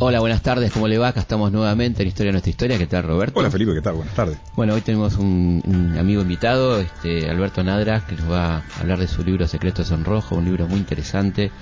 [0.00, 1.08] Hola, buenas tardes, ¿cómo le va?
[1.08, 2.78] Acá estamos nuevamente en Historia de Nuestra Historia.
[2.78, 3.38] ¿Qué tal, Roberto?
[3.38, 3.94] Hola, Felipe, ¿qué tal?
[3.94, 4.38] Buenas tardes.
[4.56, 8.98] Bueno, hoy tenemos un, un amigo invitado, este, Alberto Nadra, que nos va a hablar
[8.98, 11.52] de su libro Secretos en Rojo, un libro muy interesante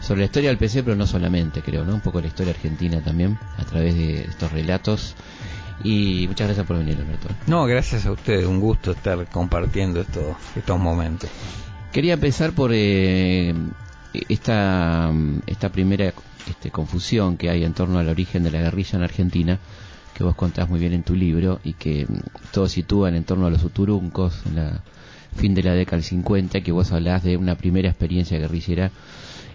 [0.00, 1.94] sobre la historia del PC, pero no solamente, creo, ¿no?
[1.94, 5.14] Un poco la historia argentina también, a través de estos relatos.
[5.82, 7.28] Y muchas gracias por venir, Alberto.
[7.46, 11.30] No, gracias a ustedes, un gusto estar compartiendo estos, estos momentos.
[11.92, 13.54] Quería empezar por eh,
[14.28, 15.12] esta,
[15.46, 16.12] esta primera
[16.48, 19.58] este, confusión que hay en torno al origen de la guerrilla en Argentina,
[20.14, 23.46] que vos contás muy bien en tu libro y que mm, todos sitúan en torno
[23.46, 24.82] a los uturuncos, en la
[25.36, 28.90] fin de la década del 50, que vos hablás de una primera experiencia guerrillera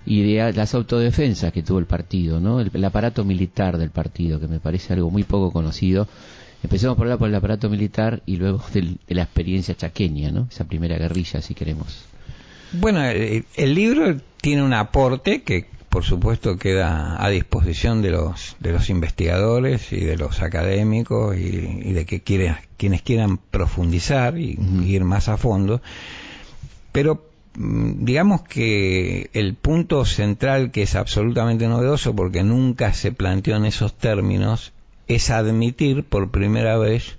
[0.06, 2.60] y de las autodefensas que tuvo el partido, ¿no?
[2.60, 6.08] El, aparato militar del partido, que me parece algo muy poco conocido.
[6.64, 10.48] Empecemos por hablar por el aparato militar y luego de la experiencia chaqueña, ¿no?
[10.52, 12.06] Esa primera guerrilla, si queremos.
[12.72, 18.56] Bueno, el, el libro tiene un aporte que por supuesto queda a disposición de los
[18.60, 25.04] de los investigadores y de los académicos y, de que quienes quieran profundizar y, ir
[25.04, 25.82] más a fondo.
[26.92, 27.26] Pero
[27.56, 33.66] mm, digamos que el punto central que es absolutamente novedoso porque nunca se planteó en
[33.66, 34.72] esos términos
[35.08, 37.18] es admitir por primera vez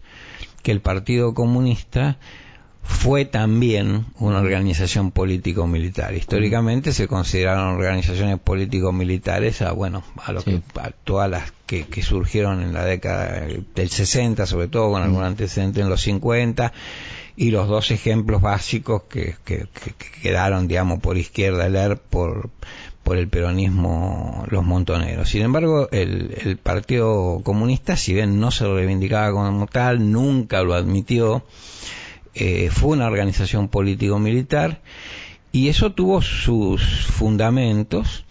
[0.63, 2.19] que el Partido Comunista
[2.83, 6.15] fue también una organización político-militar.
[6.15, 10.61] Históricamente se consideraron organizaciones político-militares a, bueno, a, lo que,
[11.05, 15.89] todas las que, surgieron en la década del 60, sobre todo con algún antecedente en
[15.89, 16.73] los 50,
[17.37, 19.35] y los dos ejemplos básicos que,
[20.23, 22.51] quedaron, digamos, por izquierda, leer por,
[23.03, 25.31] por el peronismo los montoneros.
[25.31, 30.63] Sin embargo, el, el Partido Comunista, si bien no se lo reivindicaba como tal, nunca
[30.63, 31.45] lo admitió,
[32.35, 34.81] eh, fue una organización político-militar
[35.53, 38.25] y eso tuvo sus fundamentos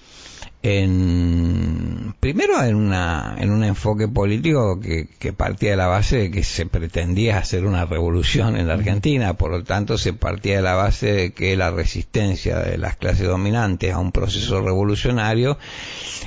[0.61, 6.31] en primero en una en un enfoque político que, que, partía de la base de
[6.31, 9.35] que se pretendía hacer una revolución en la Argentina.
[9.35, 13.27] Por lo tanto se partía de la base de que la resistencia de las clases
[13.27, 15.57] dominantes a un proceso revolucionario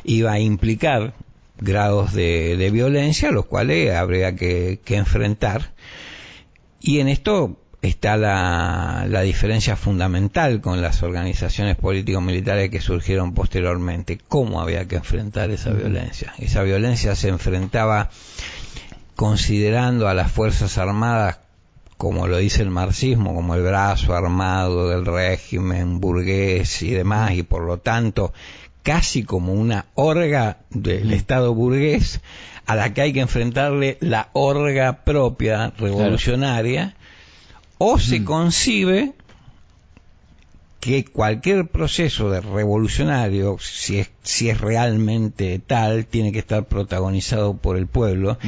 [0.04, 1.14] iba a implicar
[1.58, 5.74] grados de, de violencia los cuales habría que, que enfrentar.
[6.80, 14.20] Y en esto está la, la, diferencia fundamental con las organizaciones político-militares que surgieron posteriormente.
[14.28, 16.32] ¿Cómo había que enfrentar esa violencia?
[16.38, 18.08] Esa violencia se enfrentaba
[19.16, 21.40] considerando a las Fuerzas Armadas,
[21.96, 27.42] como lo dice el marxismo, como el brazo armado del régimen burgués y demás, y
[27.42, 28.32] por lo tanto
[28.84, 32.20] casi como una orga del Estado burgués
[32.66, 36.94] a la que hay que enfrentarle la orga propia revolucionaria
[37.84, 38.24] o se mm.
[38.24, 39.12] concibe
[40.78, 47.56] que cualquier proceso de revolucionario, si es, si es realmente tal, tiene que estar protagonizado
[47.56, 48.38] por el pueblo,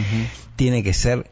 [0.54, 1.30] tiene que ser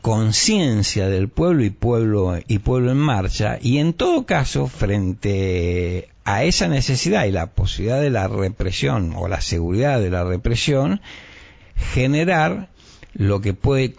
[0.00, 6.44] conciencia del pueblo y pueblo y pueblo en marcha y en todo caso frente a
[6.44, 11.00] esa necesidad y la posibilidad de la represión o la seguridad de la represión
[11.94, 12.68] generar
[13.14, 13.94] lo que puede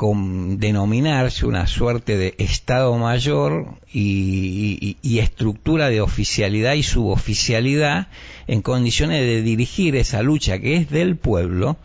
[0.57, 8.07] denominarse una suerte de Estado Mayor y, estructura de oficialidad y suboficialidad
[8.47, 11.77] en condiciones de dirigir esa lucha que es del pueblo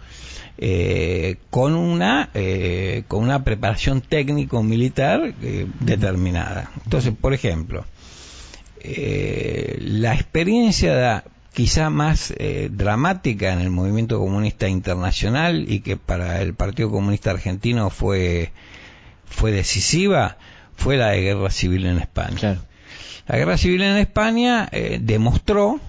[0.58, 6.70] eh, con una eh, con una preparación técnico militar eh, determinada.
[6.84, 7.84] Entonces por ejemplo
[8.82, 11.22] la experiencia
[11.52, 17.30] quizá más eh, dramática en el movimiento comunista internacional y que para el Partido Comunista
[17.30, 18.52] Argentino fue,
[19.26, 20.36] fue decisiva,
[20.76, 22.60] fue la de guerra civil en España.
[23.26, 25.80] La guerra civil en España eh, demostró,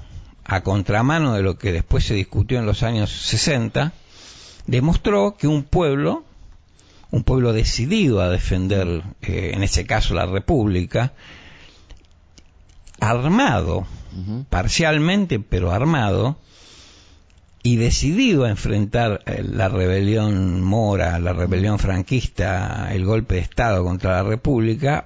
[0.44, 3.94] a contramano de lo que después se discutió en los años 60,
[4.68, 6.24] demostró que un pueblo,
[7.12, 11.14] un pueblo decidido a defender, eh, en ese caso la República,
[13.00, 13.88] armado,
[14.50, 16.38] parcialmente pero armado,
[17.64, 23.84] y decidido a enfrentar eh, la rebelión mora, la rebelión franquista, el golpe de Estado
[23.84, 25.06] contra la República,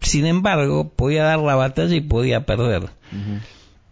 [0.00, 2.90] sin embargo, podía dar la batalla y podía perder.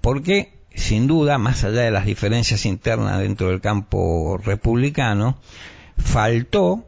[0.00, 5.38] Porque, sin duda, más allá de las diferencias internas dentro del campo republicano,
[5.98, 6.84] faltó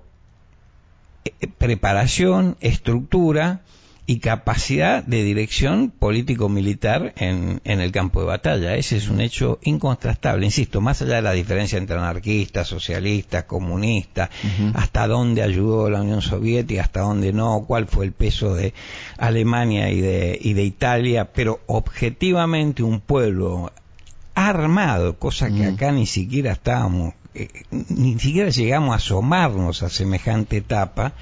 [1.24, 3.62] eh, preparación, estructura
[4.10, 8.75] y capacidad de dirección político-militar en, en, el campo de batalla.
[8.75, 14.31] Ese es un hecho incontrastable, insisto, más allá de la diferencia entre anarquistas, socialistas, comunistas,
[14.72, 18.72] hasta dónde ayudó la Unión Soviética, hasta dónde no, cuál fue el peso de
[19.19, 23.70] Alemania y de, y de Italia, pero objetivamente un pueblo
[24.34, 30.56] armado, cosa que acá ni siquiera estábamos, eh, ni siquiera llegamos a asomarnos a semejante
[30.56, 31.12] etapa,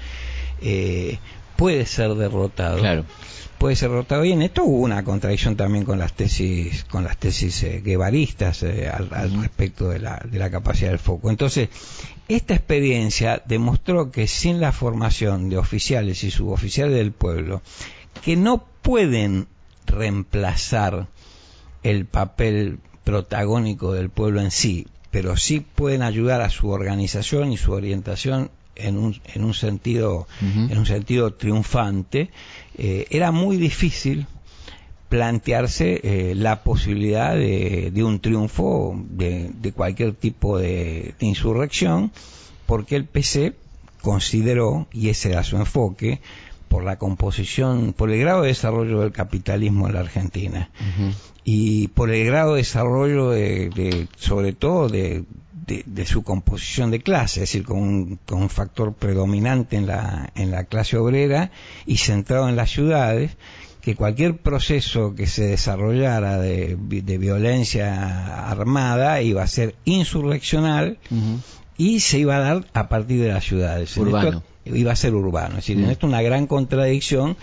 [0.61, 1.19] eh,
[1.57, 2.77] puede ser derrotado.
[2.77, 3.03] Claro.
[3.57, 4.23] Puede ser derrotado.
[4.23, 8.63] Y en esto hubo una contradicción también con las tesis, con las tesis eh, guevaristas
[8.63, 9.09] eh, al,
[9.41, 11.29] respecto de la, de la capacidad del foco.
[11.29, 11.69] Entonces,
[12.27, 17.61] esta experiencia demostró que sin la formación de oficiales y suboficiales del pueblo,
[18.23, 19.47] que no pueden
[19.87, 21.07] reemplazar
[21.83, 27.57] el papel protagónico del pueblo en sí, pero sí pueden ayudar a su organización y
[27.57, 32.29] su orientación en un, en un sentido en un sentido triunfante
[32.77, 34.27] eh, era muy difícil
[35.09, 42.11] plantearse eh, la posibilidad de, de un triunfo de, de cualquier tipo de, insurrección
[42.65, 43.55] porque el PC
[44.01, 46.19] consideró y ese era su enfoque
[46.67, 50.69] por la composición, por el grado de desarrollo del capitalismo en la Argentina.
[51.45, 55.23] Y por el grado de desarrollo de sobre todo de,
[55.67, 60.31] de, su composición de clase, es decir, con un, con un, factor predominante en la,
[60.35, 61.51] en la clase obrera
[61.85, 63.31] y centrado en las ciudades,
[63.81, 70.99] que cualquier proceso que se desarrollara de, de violencia armada iba a ser insurreccional
[71.77, 73.95] y se iba a dar a partir de las ciudades.
[73.97, 74.43] Urbano.
[74.65, 75.51] iba a ser urbano.
[75.51, 77.37] Es decir, en esto una gran contradicción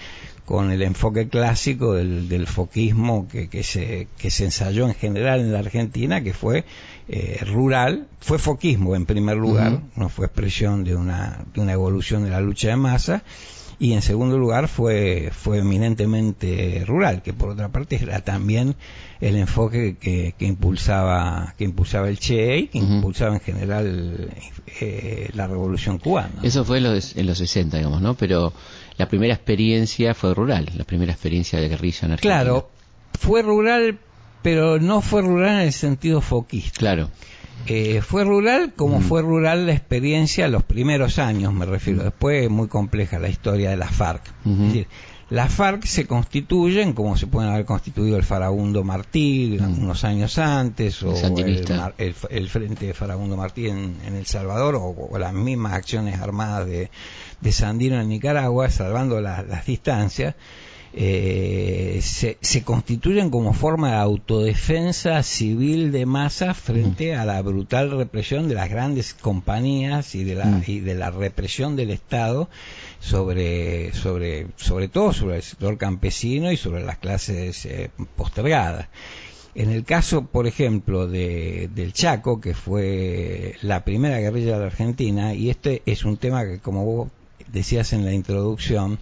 [0.44, 5.40] con el enfoque clásico del, del foquismo que, que, se, que se ensayó en general
[5.40, 6.64] en la Argentina, que fue
[7.08, 12.24] eh, rural, fue foquismo en primer lugar, no fue expresión de una, de una evolución
[12.24, 13.22] de la lucha de masa,
[13.78, 18.76] y en segundo lugar fue, fue eminentemente rural, que por otra parte era también
[19.20, 24.30] el enfoque que, que impulsaba, que impulsaba el Che y que impulsaba en general
[24.80, 26.40] eh, la revolución cubana.
[26.42, 28.14] Eso fue en los, en los 60, digamos, ¿no?
[28.14, 28.52] Pero
[28.96, 32.42] la primera experiencia fue rural, la primera experiencia de guerrilla en Argentina.
[32.42, 32.70] Claro,
[33.18, 33.98] fue rural,
[34.42, 36.78] pero no fue rural en el sentido foquista.
[36.78, 37.10] Claro.
[37.66, 42.02] Eh, fue rural como fue rural la experiencia los primeros años, me refiero.
[42.02, 44.22] Después muy compleja la historia de la FARC.
[44.44, 44.88] Es decir,
[45.30, 51.02] las FARC se constituyen como se pueden haber constituido el Farabundo Martí unos años antes,
[51.02, 56.90] o el, Frente de Farabundo Martí en, El Salvador, o, las mismas acciones armadas de,
[57.40, 60.34] de Sandino en Nicaragua, salvando las distancias
[60.96, 67.90] eh, se, se, constituyen como forma de autodefensa civil de masa frente a la brutal
[67.90, 72.48] represión de las grandes compañías y de la, y de la represión del Estado
[73.00, 78.86] sobre, sobre, sobre todo sobre el sector campesino y sobre las clases eh, postergadas.
[79.56, 84.66] En el caso, por ejemplo, de, del Chaco, que fue la primera guerrilla de la
[84.66, 87.08] Argentina, y este es un tema que, como vos
[87.54, 88.98] decías en la introducción,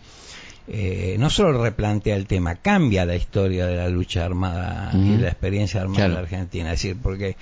[0.68, 5.28] eh, no solo replantea el tema, cambia la historia de la lucha armada y la
[5.28, 6.72] experiencia armada de la Argentina.
[6.72, 7.36] Es decir, porque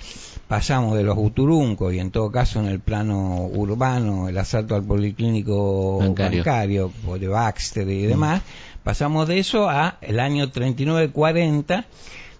[0.47, 4.83] pasamos de los uturuncos y en todo caso en el plano urbano, el asalto al
[4.83, 8.41] policlínico bancario, de Baxter y demás,
[8.83, 11.85] pasamos de eso a el año 39-40,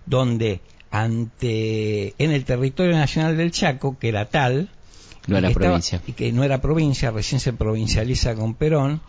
[0.08, 4.70] donde ante en el territorio nacional del Chaco, que era tal,
[5.28, 6.02] no era provincia.
[6.08, 9.02] y que no era provincia, recién se provincializa con Perón,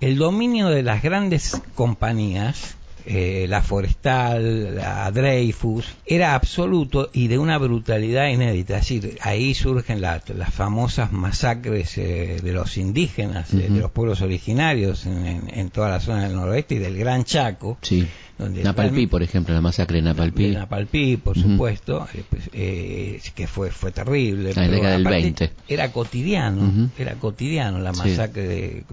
[0.00, 2.77] el dominio de las grandes compañías,
[3.10, 8.76] eh, la Forestal, la Dreyfus, era absoluto y de una brutalidad inédita.
[8.76, 10.22] Es decir, ahí surgen las
[10.52, 16.24] famosas masacres eh, de los indígenas, eh, de los pueblos originarios en, toda la zona
[16.24, 17.78] del noroeste y del Gran Chaco.
[17.80, 18.06] Sí.
[18.36, 20.50] Donde Napalpí, por ejemplo, la masacre de Napalpí.
[20.50, 24.52] Napalpí, por supuesto, pues, que fue fue terrible.
[24.52, 25.52] La década del 20.
[25.66, 28.84] Era cotidiano, era cotidiano la masacre de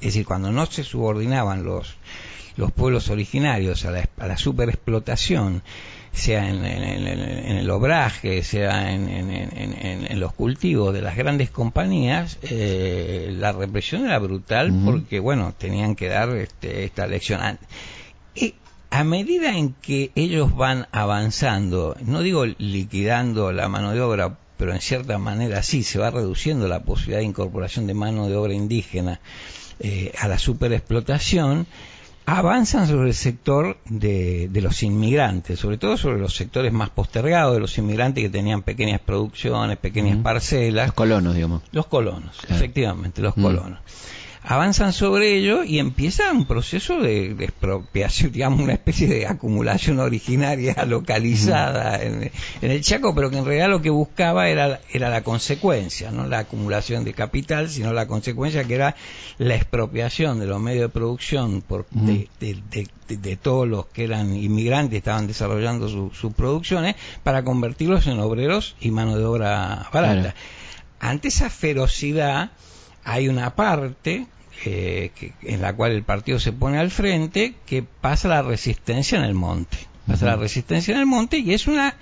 [0.00, 1.94] es decir, cuando no se subordinaban los,
[2.56, 5.62] los pueblos originarios a la, a la superexplotación,
[6.12, 14.04] sea en, el obraje, sea en, los cultivos de las grandes compañías, eh, la represión
[14.04, 17.40] era brutal porque, bueno, tenían que dar este, esta lección.
[18.34, 18.54] Y
[18.90, 24.74] a medida en que ellos van avanzando, no digo liquidando la mano de obra, pero
[24.74, 28.52] en cierta manera sí, se va reduciendo la posibilidad de incorporación de mano de obra
[28.52, 29.20] indígena
[29.78, 31.66] eh, a la superexplotación,
[32.38, 37.54] avanzan sobre el sector de, de, los inmigrantes, sobre todo sobre los sectores más postergados
[37.54, 40.86] de los inmigrantes que tenían pequeñas producciones, pequeñas parcelas.
[40.88, 41.62] Los colonos, digamos.
[41.72, 43.80] Los colonos, efectivamente, los colonos.
[44.50, 50.74] Avanzan sobre ello y empieza un proceso de, expropiación, digamos, una especie de acumulación originaria
[50.88, 56.10] localizada en, el Chaco, pero que en realidad lo que buscaba era, era la consecuencia,
[56.10, 58.96] no la acumulación de capital, sino la consecuencia que era
[59.38, 64.96] la expropiación de los medios de producción por, de, de, todos los que eran inmigrantes,
[64.96, 70.34] estaban desarrollando sus producciones, para convertirlos en obreros y mano de obra barata.
[70.98, 72.50] Ante esa ferocidad,
[73.04, 74.26] hay una parte
[74.64, 75.10] eh,
[75.42, 79.34] en la cual el partido se pone al frente que pasa la resistencia en el
[79.34, 79.78] monte.
[80.06, 81.96] Pasa la resistencia en el monte y es una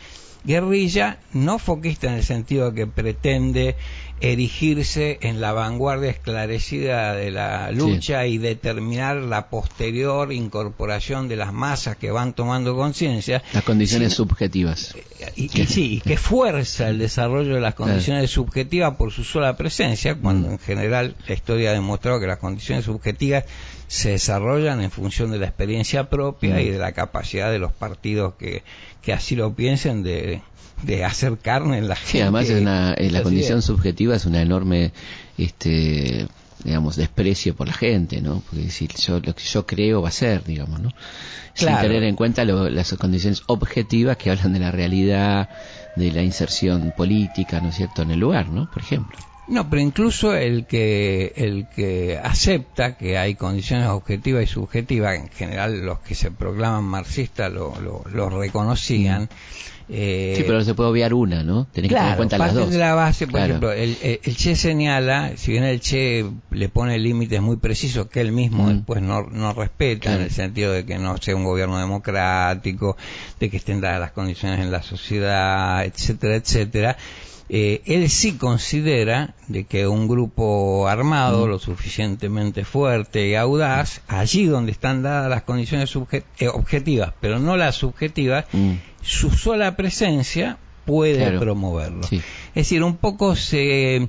[0.45, 3.77] guerrilla no foquista en el sentido que pretende
[4.21, 11.53] erigirse en la vanguardia esclarecida de la lucha y determinar la posterior incorporación de las
[11.53, 13.43] masas que van tomando conciencia.
[13.53, 14.95] Las condiciones subjetivas.
[15.37, 20.15] Y, sí, y que fuerza el desarrollo de las condiciones subjetivas por su sola presencia,
[20.15, 23.45] cuando en general la historia ha demostrado que las condiciones subjetivas
[23.89, 28.35] se desarrollan en función de la experiencia propia y de la capacidad de los partidos
[28.35, 28.63] que,
[29.03, 30.43] que así lo piensen de,
[30.83, 32.13] de hacer carne en la gente.
[32.13, 34.93] Sí, además es una, la condición subjetiva es una enorme,
[35.39, 36.29] este,
[36.63, 38.43] digamos, desprecio por la gente, ¿no?
[38.49, 40.91] Porque decir, yo, lo que yo creo va a ser, digamos, ¿no?
[41.55, 45.49] Sin tener en cuenta las condiciones objetivas que hablan de la realidad,
[45.97, 48.71] de la inserción política, ¿no es cierto?, en el lugar, ¿no?
[48.71, 49.19] Por ejemplo.
[49.49, 55.29] No, pero incluso el que el que acepta que hay condiciones objetivas y subjetivas, en
[55.31, 59.29] general los que se proclaman marxistas lo, lo, reconocían.
[59.91, 61.67] Eh, sí, pero se puede obviar una, ¿no?
[61.73, 62.71] Tenés que tener en cuenta las dos.
[62.71, 67.41] de la base, por ejemplo, el, Che señala, si bien el Che le pone límites
[67.41, 68.75] muy precisos que él mismo mm.
[68.75, 72.99] después no, no respeta, en el sentido de que no sea un gobierno democrático,
[73.41, 76.99] de que estén dadas las condiciones en la sociedad, etcétera, etcétera,
[77.49, 84.45] eh, él sí considera de que un grupo armado lo suficientemente fuerte y audaz, allí
[84.45, 88.73] donde están dadas las condiciones eh, objetivas, pero no las subjetivas, mm.
[89.03, 92.03] su sola presencia puede promoverlo.
[92.11, 92.23] Es
[92.55, 94.09] decir, un poco se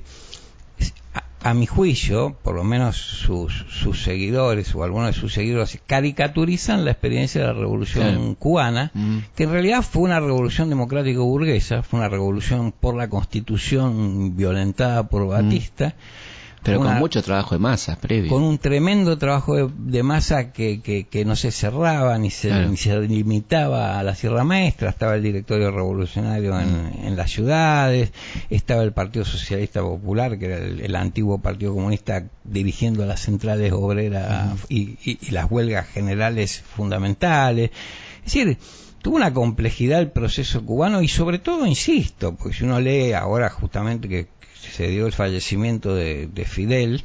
[1.42, 6.84] a mi juicio, por lo menos sus, sus, seguidores o algunos de sus seguidores caricaturizan
[6.84, 9.18] la experiencia de la revolución cubana, mm.
[9.36, 15.08] que en realidad fue una revolución democrática burguesa, fue una revolución por la constitución violentada
[15.08, 15.96] por Batista,
[16.64, 18.30] pero con mucho trabajo de masa previo.
[18.30, 23.00] Con un tremendo trabajo de, masa que, que, no se cerraba ni se, ni se
[23.02, 24.90] limitaba a la Sierra Maestra.
[24.90, 28.12] Estaba el directorio revolucionario en, las ciudades,
[28.50, 34.54] estaba el Partido Socialista Popular, que era el, antiguo Partido Comunista, dirigiendo las centrales obreras
[34.70, 37.72] y, y las huelgas generales fundamentales.
[38.26, 38.58] Es decir,
[39.02, 43.50] tuvo una complejidad el proceso cubano y sobre todo, insisto, porque si uno lee ahora
[43.50, 44.28] justamente que
[44.62, 47.04] se dio el fallecimiento de, Fidel,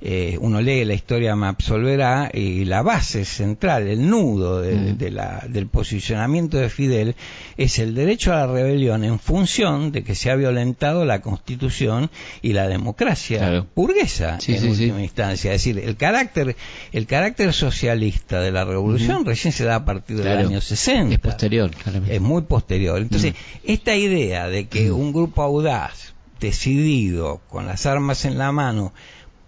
[0.00, 4.98] eh, uno lee la historia me absolverá y la base central, el nudo mm.
[4.98, 7.16] del posicionamiento de Fidel
[7.56, 12.10] es el derecho a la rebelión en función de que se ha violentado la constitución
[12.42, 15.52] y la democracia burguesa en última instancia.
[15.52, 16.56] Es decir, el carácter,
[16.92, 21.14] el carácter socialista de la revolución recién se da a partir del año 60.
[21.14, 21.70] Es posterior,
[22.08, 23.00] Es muy posterior.
[23.00, 23.34] Entonces,
[23.64, 28.92] esta idea de que un grupo audaz decidido, con las armas en la mano,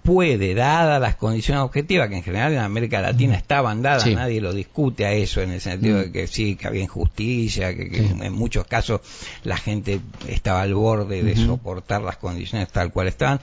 [0.02, 4.54] puede, dadas las condiciones objetivas, que en general en América Latina estaban dadas, nadie lo
[4.54, 8.64] discute a eso, en el sentido de que sí, que había injusticia, que, en muchos
[8.66, 9.02] casos
[9.44, 13.40] la gente estaba al borde de soportar las condiciones tal cual estaban.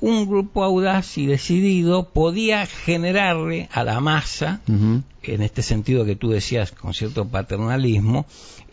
[0.00, 6.30] Un grupo audaz y decidido podía generarle a la masa, en este sentido que tú
[6.30, 8.26] decías con cierto paternalismo,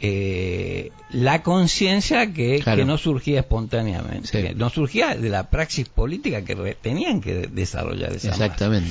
[0.03, 7.21] eh, la conciencia que, no surgía espontáneamente, no surgía de la praxis política que tenían
[7.21, 8.89] que desarrollar esa Exactamente.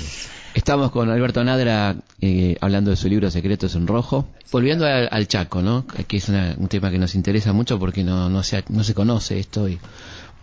[0.54, 4.28] Estamos con Alberto Nadra eh, hablando de su libro Secretos en Rojo.
[4.52, 5.84] Volviendo al, Chaco, ¿no?
[5.86, 9.38] que es un tema que nos interesa mucho porque no, no, se, no se conoce
[9.38, 9.78] esto y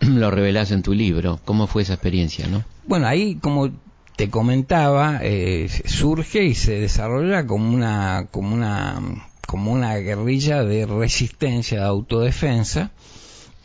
[0.00, 1.40] lo revelás en tu libro.
[1.44, 2.46] ¿Cómo fue esa experiencia?
[2.48, 2.64] ¿no?
[2.86, 3.70] Bueno, ahí como
[4.16, 9.00] te comentaba, eh, surge y se desarrolla como una, como una
[9.46, 12.90] como una guerrilla de resistencia, de autodefensa,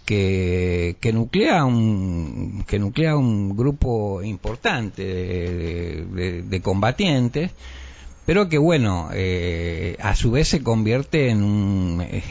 [0.06, 7.52] que, que, nuclea un que nuclea un grupo importante de, de, combatientes
[8.26, 12.24] pero que bueno, eh, a su vez se convierte en un, eh,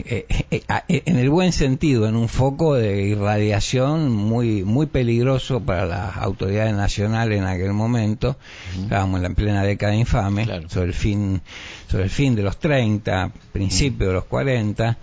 [0.50, 6.16] eh, en el buen sentido, en un foco de irradiación muy, muy peligroso para las
[6.16, 8.36] autoridades nacionales en aquel momento.
[8.80, 11.42] Estábamos en la plena década infame, sobre el fin,
[11.88, 14.96] sobre el fin de los 30, principio de los 40.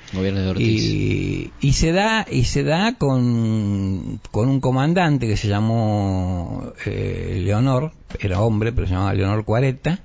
[0.60, 7.91] Y, y se da, y se da con, con un comandante que se llamó Leonor,
[8.19, 10.00] era hombre, pero se llamaba Leonor Cuareta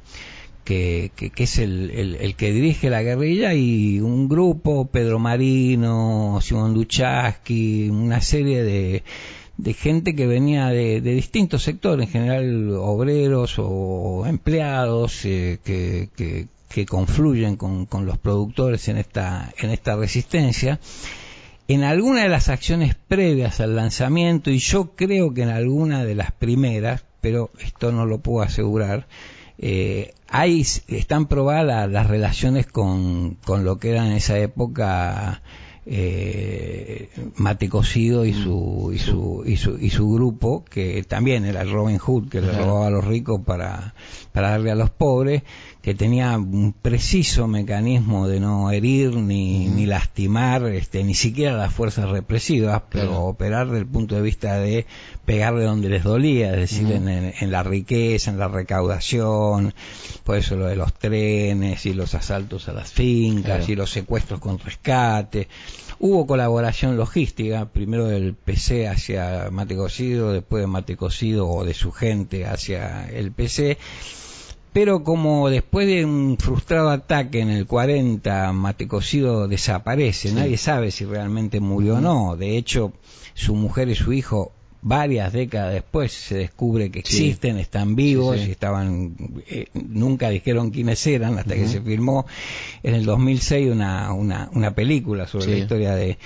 [0.65, 6.75] que, que, es el, el, que dirige la guerrilla y un grupo, Pedro Marino, Simón
[6.75, 9.05] Duchaski, una serie de,
[9.59, 16.09] de gente que venía de, de, distintos sectores, en general obreros o empleados eh, que,
[16.17, 20.81] que, que, confluyen con, con, los productores en esta, en esta resistencia.
[21.67, 26.15] En alguna de las acciones previas al lanzamiento, y yo creo que en alguna de
[26.15, 29.07] las primeras, pero esto no lo puedo asegurar,
[29.59, 35.43] eh, hay, están probadas las relaciones con, con lo que era en esa época
[35.87, 41.65] eh, Mate Cocido y su, y su, y su, y su grupo, que también era
[41.65, 43.95] Robin Hood, que le robaba a los ricos para,
[44.33, 45.43] para darle a los pobres,
[45.85, 51.75] que tenía un preciso mecanismo de no herir ni, ni lastimar este, ni siquiera las
[51.75, 54.87] fuerzas represivas, pero operar desde el punto de vista de
[55.27, 59.75] pegarle donde les dolía, es decir, en, en, la riqueza, en la recaudación,
[60.25, 64.41] por eso lo de los trenes y los asaltos a las fincas y los secuestros
[64.41, 65.49] con rescate.
[65.99, 71.75] Hubo colaboración logística, primero del PC hacia Mate Cocido, después de Mate Cocido o de
[71.75, 73.77] su gente hacia el PC
[74.75, 81.05] pero como después de un frustrado ataque en el 40, Matecocido desaparece, nadie sabe si
[81.05, 82.93] realmente murió o no, de hecho
[83.35, 84.51] su mujer y su hijo
[84.83, 89.15] varias décadas después se descubre que existen, están vivos y estaban,
[89.47, 92.27] eh, nunca dijeron quiénes eran hasta que se filmó
[92.83, 96.19] en el 2006 una, una, una película sobre la historia de,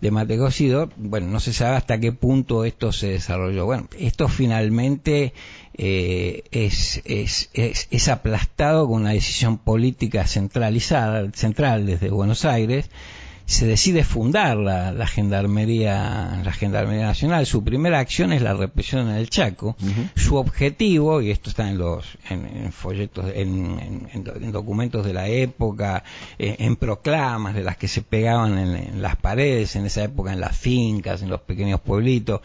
[0.00, 0.88] de Matecocido.
[0.96, 3.66] Bueno, no se sabe hasta qué punto esto se desarrolló.
[3.66, 5.32] Bueno, esto finalmente
[5.80, 12.90] eh, es, es, es, aplastado con una decisión política centralizada, central desde Buenos Aires,
[13.46, 17.46] se decide fundar la, la, gendarmería la gendarmería nacional.
[17.46, 19.76] Su primera acción es la represión en el Chaco.
[20.16, 26.02] Su objetivo y esto está en los en, folletos en, en, documentos de la época
[26.38, 30.56] en, proclamas de las que se pegaban en, las paredes en esa época en las
[30.56, 32.42] fincas en los pequeños pueblitos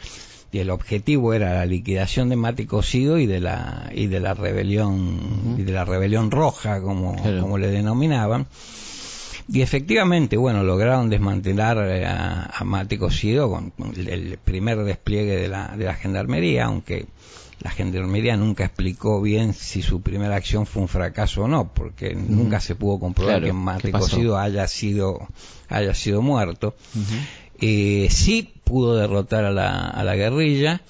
[0.54, 4.36] y el objetivo era la liquidación de Mate Cocido y de la y de la
[4.36, 8.46] rebelión y de la rebelión roja como, como le denominaban.
[9.52, 15.76] Y efectivamente bueno lograron desmantelar eh, a, a Cocido con, el, primer despliegue de la,
[15.76, 17.08] de la gendarmería aunque
[17.60, 22.14] la gendarmería nunca explicó bien si su primera acción fue un fracaso o no, porque
[22.14, 25.30] nunca se pudo comprobar que Mate Cocido haya sido,
[25.70, 26.76] haya sido muerto.
[27.60, 30.82] Eh, sí pudo derrotar a la, a la guerrilla,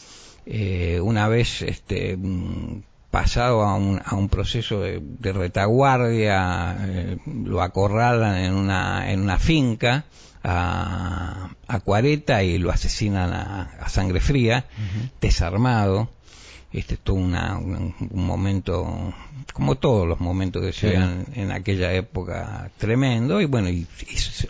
[0.45, 5.01] eh, una vez este, mm, pasado a un, a un proceso de,
[5.33, 10.05] retaguardia, eh, lo acorralan en una, en una finca
[10.43, 14.65] a, a Cuareta y lo asesinan a, sangre fría,
[15.21, 16.09] desarmado
[16.73, 19.13] este todo una, un, momento
[19.53, 23.87] como todos los momentos que se vean en aquella época tremendo y bueno y,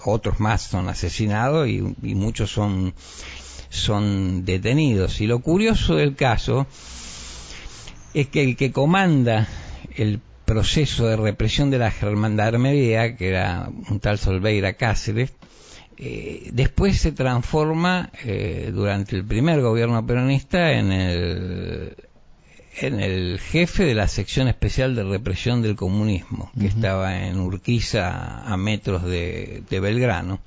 [0.06, 2.94] otros más son asesinados y, muchos son
[3.70, 5.20] son detenidos.
[5.20, 6.68] Y lo curioso del caso
[8.14, 9.48] es que el que comanda
[9.96, 15.34] el proceso de represión de la germandarmería que era un tal Solveira Cáceres
[15.98, 21.96] eh, después se transforma eh, durante el primer gobierno peronista en el
[22.78, 28.44] en el jefe de la sección especial de represión del comunismo, que estaba en Urquiza
[28.44, 30.40] a metros de, Belgrano.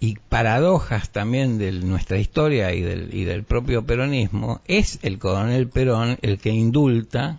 [0.00, 5.68] Y paradojas también de nuestra historia y del, y del propio peronismo, es el coronel
[5.68, 7.38] Perón el que indulta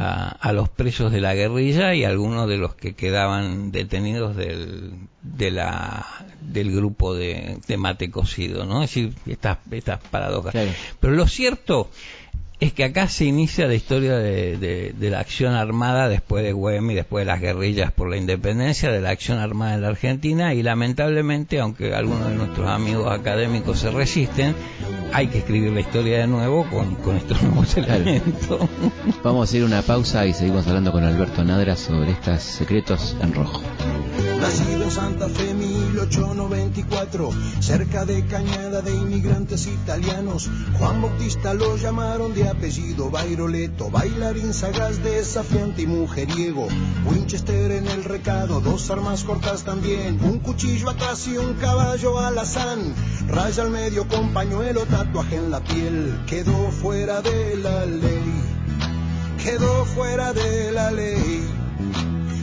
[0.00, 5.50] a, los presos de la guerrilla y algunos de los que quedaban detenidos del, de
[5.50, 6.06] la,
[6.40, 8.82] del grupo de, mate cocido, ¿no?
[8.82, 10.54] Es decir, estas, estas paradojas.
[11.00, 11.90] Pero lo cierto
[12.60, 16.96] es que acá se inicia la historia de, la acción armada después de Güemes y
[16.96, 20.62] después de las guerrillas por la independencia, de la acción armada en la Argentina y
[20.62, 24.54] lamentablemente, aunque algunos de nuestros amigos académicos se resisten,
[25.12, 28.68] hay que escribir la historia de nuevo con, con estos nuevos elementos.
[29.22, 33.34] Vamos a ir una pausa y seguimos hablando con Alberto Nadra sobre estos secretos en
[33.34, 33.62] rojo.
[34.40, 40.48] Nacido en Santa Fe 1894, cerca de Cañada de inmigrantes italianos.
[40.78, 46.68] Juan Bautista lo llamaron de apellido Bairoleto, bailarín sagaz, desafiante y mujeriego.
[47.10, 52.94] Winchester en el recado, dos armas cortas también, un cuchillo atrás y un caballo alazán.
[53.26, 58.42] Raya al medio con pañuelo, tatuaje en la piel, quedó fuera de la ley,
[59.42, 61.57] quedó fuera de la ley.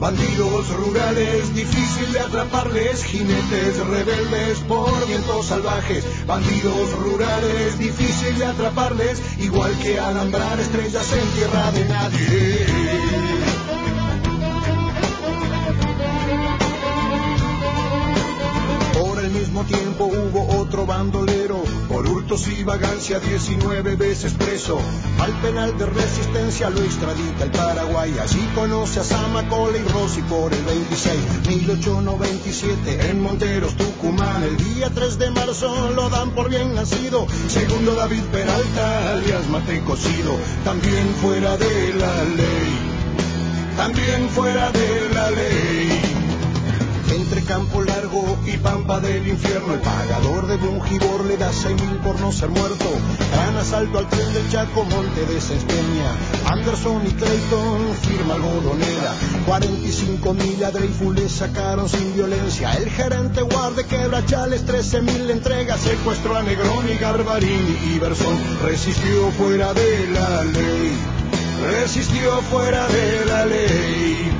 [0.00, 6.02] Bandidos rurales, difícil de atraparles, jinetes rebeldes por vientos salvajes.
[6.26, 12.66] Bandidos rurales, difícil de atraparles, igual que alambrar estrellas en tierra de nadie.
[18.98, 21.39] Por el mismo tiempo hubo otro bandolero,
[22.30, 24.80] hurtos y vagancia 19 veces preso.
[25.20, 30.52] Al penal de resistencia lo extradita el Paraguay, allí conoce a Samacola y Rossi por
[30.52, 34.42] el 26, 1897 en Monteros, Tucumán.
[34.44, 39.82] El día 3 de marzo lo dan por bien nacido, segundo David Peralta, alias Mate
[39.82, 42.78] Cocido, también fuera de la ley,
[43.76, 46.19] también fuera de la ley.
[47.12, 51.96] Entre Campo Largo y Pampa del Infierno, el pagador de Bungibor le da seis mil
[51.98, 52.84] por no ser muerto.
[53.32, 56.12] Gran asalto al tren del Chaco, Monte de Sespeña.
[56.46, 59.12] Anderson y Clayton, firma algodonera.
[59.46, 62.72] 45 mil a Dreyfus le sacaron sin violencia.
[62.74, 65.76] El gerente guarde quebrachales, 13 mil entrega.
[65.78, 68.38] Secuestró a Negroni, Garbarini y Iverson.
[68.62, 70.92] Resistió fuera de la ley.
[71.72, 74.39] Resistió fuera de la ley.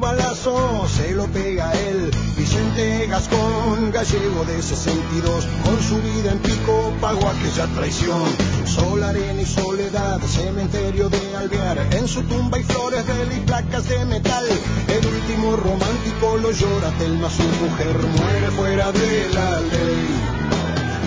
[0.00, 2.10] Balazo se lo pega él.
[2.36, 8.22] Vicente Gascón, gallego de 62, con su vida en pico pagó aquella traición.
[8.64, 11.78] Sol, arena y soledad, cementerio de Alvear.
[11.92, 14.46] En su tumba hay flores de él y placas de metal.
[14.88, 20.06] El último romántico lo llora Telma, su mujer muere fuera de la ley.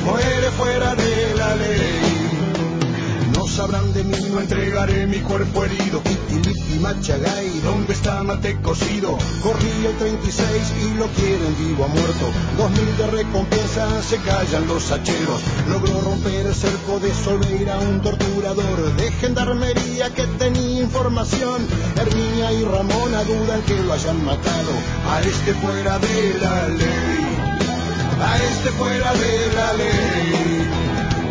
[0.06, 2.15] Muere fuera de la ley.
[3.56, 6.04] Sabrán de mí, no entregaré mi cuerpo herido.
[6.04, 9.18] Kitilipi, Machagay, ¿dónde está Mate cocido?
[9.42, 12.26] Corrí el 36 y lo quieren vivo a muerto.
[12.58, 15.42] Dos mil de recompensa, se callan los hacheros.
[15.70, 21.66] Logró romper el cerco de Solveira, un torturador de gendarmería que tenía información.
[21.96, 24.72] Herminia y Ramona dudan que lo hayan matado.
[25.10, 27.38] A este fuera de la ley.
[28.20, 30.45] A este fuera de la ley.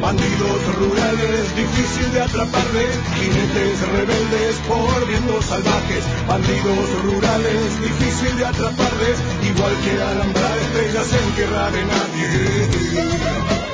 [0.04, 6.04] Bandidos rurales, difícil de atraparles, jinetes rebeldes por vientos salvajes.
[6.28, 13.73] Bandidos rurales, difícil de atraparles, igual que alambrar estrellas en tierra de nadie.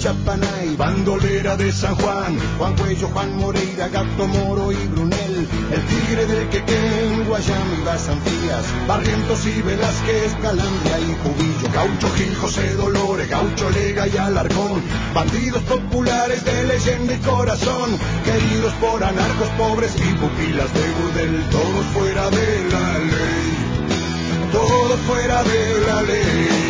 [0.00, 6.24] Chapanay, bandolera de San Juan, Juan Cuello, Juan Moreira, Gato Moro y Brunel, el tigre
[6.24, 13.28] del Quequén, Guayama y Basanfías, Barrientos y Velázquez, Calandria y Cubillo, Gaucho Gil, José Dolores,
[13.28, 14.82] Gaucho Lega y Alarcón,
[15.12, 17.90] bandidos populares de leyenda y corazón,
[18.24, 25.42] queridos por anarcos pobres y pupilas de burdel, todos fuera de la ley, todos fuera
[25.42, 26.69] de la ley.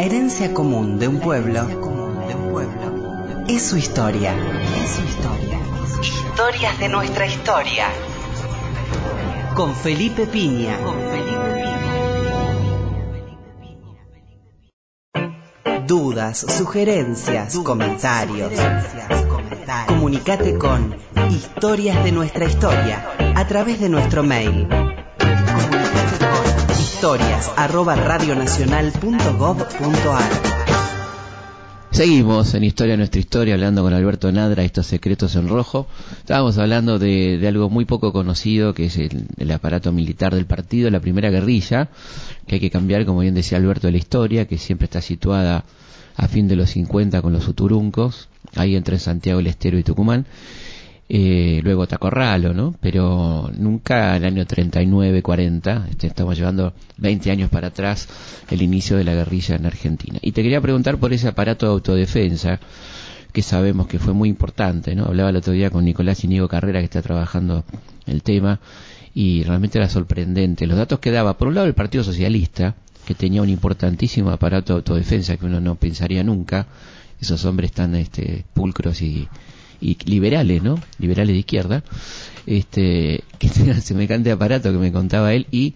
[0.00, 1.60] La herencia común de un pueblo
[3.46, 4.34] es su historia.
[4.82, 5.60] Es su historia.
[6.00, 7.88] Historias de nuestra historia.
[9.54, 10.78] Con Felipe Piña.
[10.82, 11.36] Con Felipe
[15.12, 15.86] Piña.
[15.86, 18.54] Dudas, sugerencias, comentarios.
[19.86, 20.96] Comunicate con
[21.28, 24.66] Historias de nuestra historia a través de nuestro mail
[27.00, 27.96] historias arroba
[31.90, 35.86] Seguimos en Historia Nuestra Historia hablando con Alberto Nadra, estos secretos en rojo.
[36.18, 41.00] Estábamos hablando de, algo muy poco conocido, que es el, aparato militar del partido, la
[41.00, 41.88] primera guerrilla,
[42.46, 45.64] que hay que cambiar, como bien decía Alberto, de la historia, que siempre está situada
[46.16, 50.26] a fin de los 50 con los uturuncos, ahí entre Santiago del Estero y Tucumán
[51.12, 52.72] eh, luego Tacorralo, ¿no?
[52.80, 58.08] Pero nunca el año 39, 40, este, estamos llevando 20 años para atrás
[58.48, 60.20] el inicio de la guerrilla en Argentina.
[60.22, 62.60] Y te quería preguntar por ese aparato de autodefensa
[63.32, 65.06] que sabemos que fue muy importante, ¿no?
[65.06, 67.64] Hablaba el otro día con Nicolás Inigo Carrera que está trabajando
[68.06, 68.60] el tema
[69.12, 70.68] y realmente era sorprendente.
[70.68, 74.74] Los datos que daba, por un lado el Partido Socialista, que tenía un importantísimo aparato
[74.74, 76.68] de autodefensa que uno no pensaría nunca,
[77.20, 79.28] esos hombres tan este, pulcros y,
[79.80, 80.78] y liberales, ¿no?
[80.98, 81.82] Liberales de izquierda,
[82.46, 85.74] este, que tengan semejante aparato que me contaba él y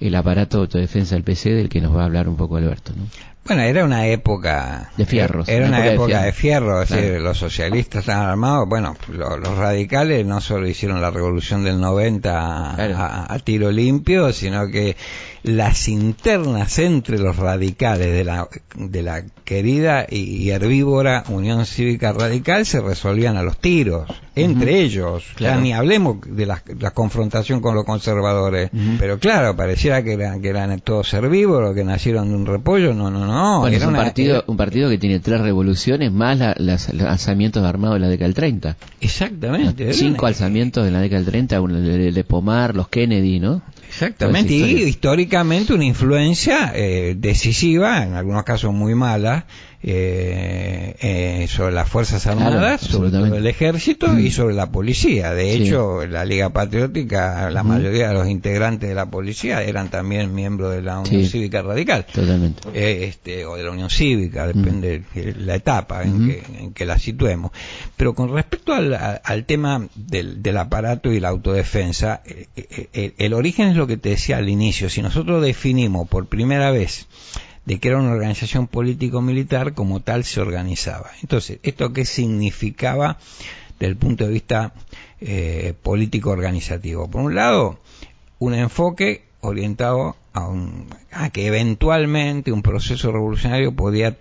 [0.00, 2.92] el aparato de autodefensa del PC del que nos va a hablar un poco Alberto,
[2.96, 3.04] ¿no?
[3.48, 5.48] Bueno, era una época de fierros.
[5.48, 6.84] Era una, época de fierro,
[7.18, 8.68] los socialistas estaban armados.
[8.68, 14.98] Bueno, los radicales no solo hicieron la revolución del 90 a, tiro limpio, sino que
[15.42, 22.66] las internas entre los radicales de la, de la querida y herbívora Unión Cívica Radical
[22.66, 24.08] se resolvían a los tiros,
[24.44, 25.24] entre ellos.
[25.38, 26.60] Ya ni hablemos de la,
[26.92, 28.70] confrontación con los conservadores.
[28.98, 32.94] Pero claro, pareciera que eran, que eran todos herbívoros, que nacieron de un repollo.
[32.94, 33.66] No, no, no.
[33.68, 38.08] es un, partido, un partido que tiene tres revoluciones más los alzamientos armados de la
[38.08, 38.76] década del 30.
[39.00, 39.92] Exactamente.
[39.92, 43.62] Cinco alzamientos de la década del 30, el de Pomar, los Kennedy, ¿no?
[43.88, 49.46] Exactamente, y históricamente una influencia eh, decisiva, en algunos casos muy mala,
[49.80, 54.30] eh, eh, sobre las Fuerzas Armadas, sobre el Ejército y mm.
[54.32, 55.32] sobre la policía.
[55.34, 60.34] De hecho, la Liga Patriótica, la mayoría de los integrantes de la policía eran también
[60.34, 62.06] miembros de la Unión Cívica Radical.
[62.12, 62.60] Totalmente.
[62.74, 67.52] este, o de la Unión Cívica, depende de la etapa en, que, la situemos.
[67.96, 72.22] Pero con respecto al, tema del, del, aparato y la autodefensa,
[72.92, 77.06] el origen es lo que te decía al inicio, si nosotros definimos por primera vez
[77.68, 81.10] de que era una organización político-militar, como tal se organizaba.
[81.20, 83.18] Entonces, ¿esto qué significaba
[83.78, 84.72] desde el punto de vista
[85.20, 87.10] eh, político-organizativo?
[87.10, 87.78] Por un lado,
[88.38, 94.16] un enfoque orientado a, que eventualmente un proceso revolucionario podía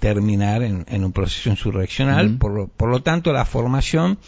[0.00, 4.18] terminar en, un proceso insurreccional, por, por lo tanto la formación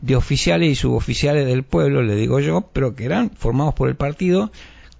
[0.00, 3.96] de oficiales y suboficiales del pueblo, le digo yo, pero que eran formados por el
[3.96, 4.50] partido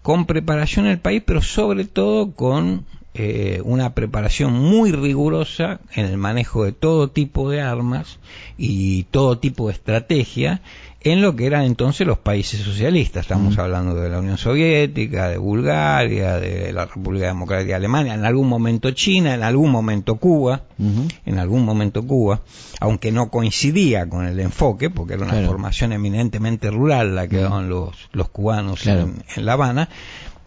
[0.02, 6.06] con preparación en el país, pero sobre todo con eh, una preparación muy rigurosa en
[6.06, 8.20] el manejo de todo tipo de armas
[8.56, 10.62] y todo tipo de estrategia
[11.02, 13.22] en lo que eran entonces los países socialistas.
[13.22, 18.24] Estamos hablando de la Unión Soviética, de Bulgaria, de la República Democrática de Alemania, en
[18.26, 22.42] algún momento China, en algún momento Cuba, en algún momento Cuba,
[22.80, 27.70] aunque no coincidía con el enfoque, porque era una formación eminentemente rural la que daban
[27.70, 29.88] los, los cubanos en, en La Habana,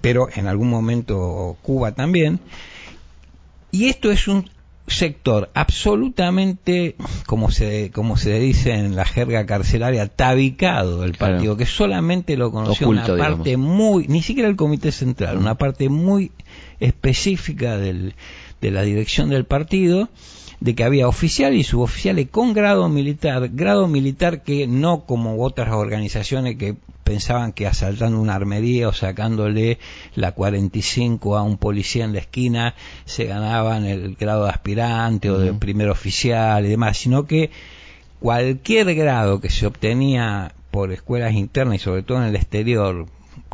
[0.01, 2.39] pero en algún momento Cuba también.
[3.71, 4.47] Y esto es un
[4.87, 11.65] sector absolutamente, como se, como se dice en la jerga carcelaria, tabicado del partido, que
[11.65, 16.31] solamente lo conoció una parte muy, ni siquiera el comité central, una parte muy
[16.79, 18.15] específica del,
[18.61, 20.09] de la dirección del partido,
[20.63, 25.73] de que había oficiales y suboficiales con grado militar, grado militar que no como otras
[25.73, 29.78] organizaciones que pensaban que asaltando una armería o sacándole
[30.15, 35.38] la 45 a un policía en la esquina se ganaban el grado de aspirante o
[35.38, 37.52] de primer oficial y demás, sino que
[38.21, 43.08] cualquier grado que se obtenía por escuelas internas y sobre todo en el exterior,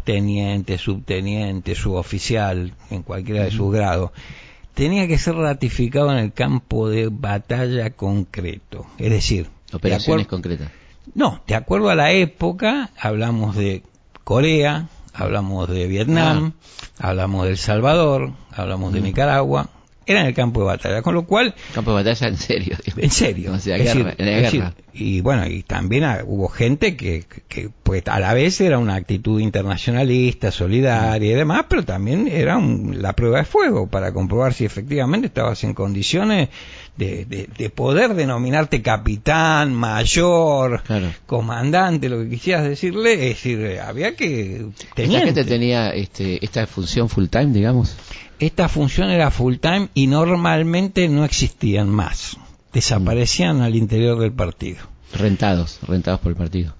[0.04, 4.12] teniente, subteniente, suboficial, en cualquiera de sus grados,
[4.74, 8.86] tenía que ser ratificado en el campo de batalla concreto.
[8.98, 10.70] Es decir, operaciones concretas.
[11.14, 13.84] No, de acuerdo a la época, hablamos de
[14.24, 16.54] Corea, hablamos de Vietnam,
[17.00, 17.08] ah.
[17.10, 19.04] hablamos de El Salvador, hablamos de mm.
[19.04, 19.70] Nicaragua,
[20.10, 21.54] era en el campo de batalla, con lo cual...
[21.74, 22.78] Campo de batalla en serio.
[22.98, 23.54] En serio.
[23.54, 24.74] O sea, guerra, en la guerra.
[24.92, 29.40] y bueno, y también hubo gente que, que, pues a la vez era una actitud
[29.40, 35.28] internacionalista, solidaria y demás, pero también era la prueba de fuego para comprobar si efectivamente
[35.28, 36.50] estabas en condiciones
[36.98, 40.82] de, de, poder denominarte capitán, mayor,
[41.26, 44.66] comandante, lo que quisieras decirle, es decir, había que...
[44.96, 47.96] ¿Esta gente tenía este, esta función full time, digamos?
[48.40, 52.38] Esta función era full time y normalmente no existían más.
[52.74, 54.80] Desaparecían al interior del partido.
[55.14, 56.74] Rentados, rentados por el partido.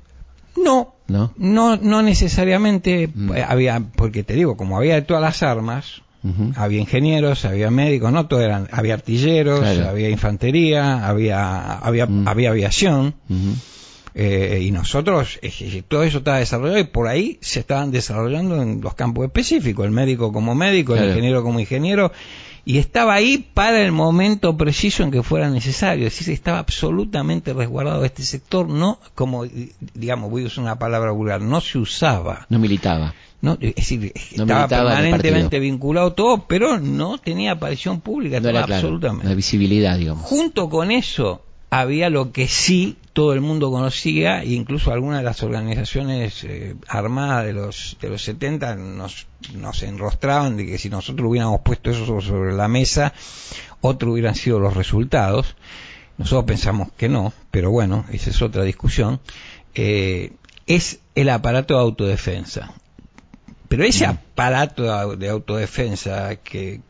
[0.56, 3.32] No, no, no, no necesariamente mm.
[3.48, 6.02] había, porque te digo, como había de todas las armas,
[6.56, 12.28] había ingenieros, había médicos, no todo eran, había artilleros, había infantería, había, había, mm.
[12.28, 13.16] había aviación.
[14.22, 15.40] Eh, y nosotros,
[15.88, 19.92] todo eso estaba desarrollado y por ahí se estaban desarrollando en los campos específicos, el
[19.92, 22.12] médico como médico, el ingeniero como ingeniero,
[22.66, 27.54] y estaba ahí para el momento preciso en que fuera necesario, es decir, estaba absolutamente
[27.54, 29.46] resguardado este sector, no como,
[29.94, 32.46] digamos, voy a usar una palabra vulgar, no se usaba.
[32.50, 33.14] No militaba.
[33.40, 39.30] No, es decir, estaba permanentemente vinculado todo, pero no tenía aparición pública, no absolutamente.
[39.30, 40.26] La visibilidad, digamos.
[40.26, 45.26] Junto con eso, había lo que sí todo el mundo conocía, e incluso algunas de
[45.26, 50.90] las organizaciones eh, armadas de los, de los 70 nos, nos enrostraban de que si
[50.90, 53.14] nosotros hubiéramos puesto eso sobre la mesa,
[53.82, 55.56] otros hubieran sido los resultados.
[56.18, 59.20] Nosotros pensamos que no, pero bueno, esa es otra discusión.
[59.76, 60.34] Eh,
[60.66, 62.74] es el aparato de autodefensa.
[63.68, 66.82] Pero ese aparato de autodefensa que,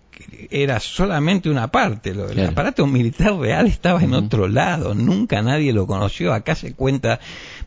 [0.52, 5.88] era solamente una parte, el aparato militar real estaba en otro lado, nunca nadie lo
[5.88, 7.20] conoció, acá se cuenta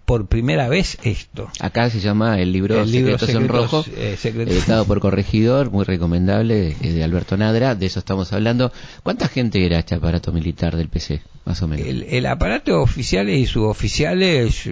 [0.04, 1.48] por primera vez esto.
[1.60, 6.92] Acá se llama el libro, Secretos, en Rojo, eh, editado por Corregidor, muy recomendable, eh,
[6.92, 8.72] de Alberto Nadra, de eso estamos hablando.
[9.02, 11.86] ¿Cuánta gente era este aparato militar del PC, más o menos?
[11.86, 14.68] El, el aparato oficiales y suboficiales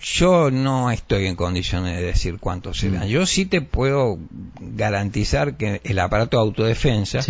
[0.00, 3.06] yo no estoy en condiciones de decir cuántos serán.
[3.06, 3.10] Mm.
[3.10, 4.18] Yo sí te puedo
[4.60, 7.20] garantizar que el aparato de autodefensa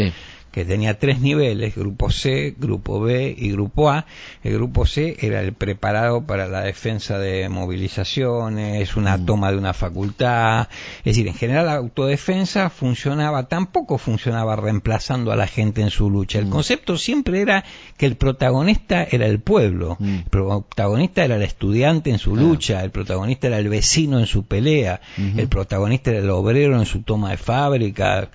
[0.59, 4.07] que tenía tres niveles, grupo C, grupo B y grupo A.
[4.42, 9.25] El grupo C era el preparado para la defensa de movilizaciones, una mm.
[9.25, 10.66] toma de una facultad.
[10.99, 16.11] Es decir, en general la autodefensa funcionaba, tampoco funcionaba reemplazando a la gente en su
[16.11, 16.40] lucha.
[16.40, 16.51] El mm.
[16.51, 17.64] concepto siempre era
[17.97, 20.09] que el protagonista era el pueblo, mm.
[20.09, 24.44] el protagonista era el estudiante en su lucha, el protagonista era el vecino en su
[24.44, 25.01] pelea,
[25.37, 28.29] el protagonista era el obrero en su toma de fábrica,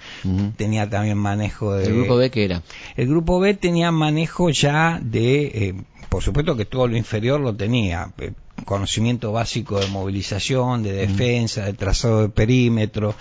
[0.56, 2.62] tenía también manejo de grupo B qué era?
[2.96, 5.76] El grupo B tenía manejo ya de, eh,
[6.10, 8.34] por supuesto que todo lo inferior lo tenía, eh,
[8.66, 13.16] conocimiento básico de movilización, de defensa, de trazado de perímetro,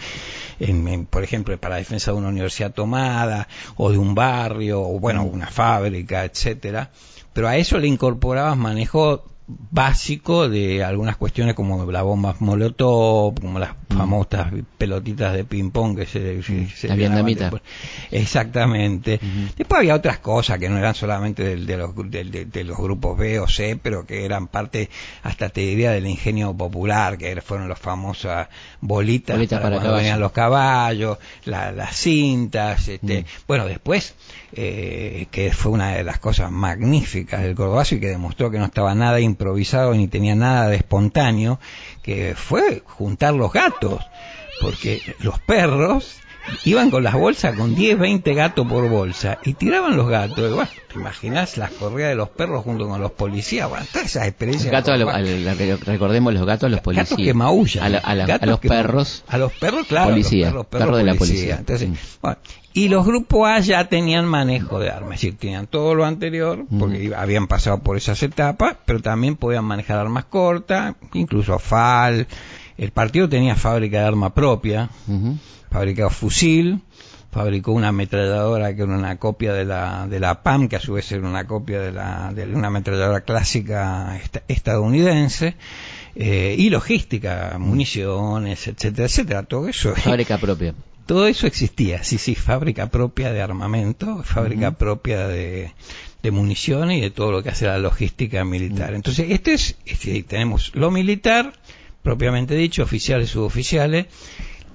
[1.11, 5.25] por ejemplo, para la defensa de una universidad tomada, o de un barrio, o bueno,
[5.25, 6.91] una fábrica, etcétera.
[7.33, 13.59] Pero a eso le incorporabas manejo básico de algunas cuestiones como la bomba molotov, como
[13.59, 13.82] las mm.
[13.93, 17.51] Famosas pelotitas de ping pong que se, se, la vietnamita.
[18.11, 19.21] Exactamente.
[19.57, 23.49] Después había otras cosas que no eran solamente de, los, de, los grupos B o
[23.49, 24.91] C, pero que eran parte,
[25.23, 28.49] hasta te diría, del ingenio popular, que fueron las famosas
[28.81, 33.25] bolitas, para, cuando venían los caballos, las cintas, este, mm.
[33.47, 34.15] bueno, después,
[34.55, 38.67] eh, que fue una de las cosas magníficas del Cordobazo y que demostró que no
[38.67, 41.59] estaba nada improvisado ni tenía nada de espontáneo,
[42.03, 43.82] que fue juntar los gatos,
[44.61, 46.23] porque los perros
[46.65, 50.39] iban con las bolsas con 10, 20 gatos por bolsa y tiraban los gatos.
[50.39, 53.69] Y bueno, te imaginas las corridas de los perros junto con los policías.
[53.69, 54.73] Bueno, todas esas experiencias.
[55.87, 57.11] recordemos los gatos, los policías.
[57.11, 58.01] Gatos que maullan.
[58.05, 59.25] A, los perros.
[59.29, 60.11] A los perros, claro.
[60.11, 61.57] Policía, los perros, de la policía.
[61.59, 61.95] Entonces, mm.
[62.21, 62.39] bueno,
[62.75, 66.65] y los grupos A ya tenían manejo de armas, es decir, tenían todo lo anterior,
[66.79, 72.27] porque habían pasado por esas etapas, pero también podían manejar armas cortas, incluso FAL.
[72.83, 74.91] El partido tenía fábrica de arma propia,
[75.71, 76.81] fabricaba fusil,
[77.31, 80.95] fabricó una ametralladora que era una copia de la, de la PAM, que a su
[80.95, 85.55] vez era una copia de, la, de una ametralladora clásica estadounidense,
[86.17, 89.95] eh, y logística, municiones, etcétera, etcétera, todo eso.
[89.97, 90.75] Fábrica propia.
[91.07, 95.71] todo eso existía, sí, sí, fábrica propia de armamento, fábrica propia de,
[96.23, 98.95] de municiones y de todo lo que hace la logística militar.
[98.95, 101.53] Entonces, este es, este, tenemos lo militar,
[102.03, 104.07] propiamente dicho, oficiales, suboficiales,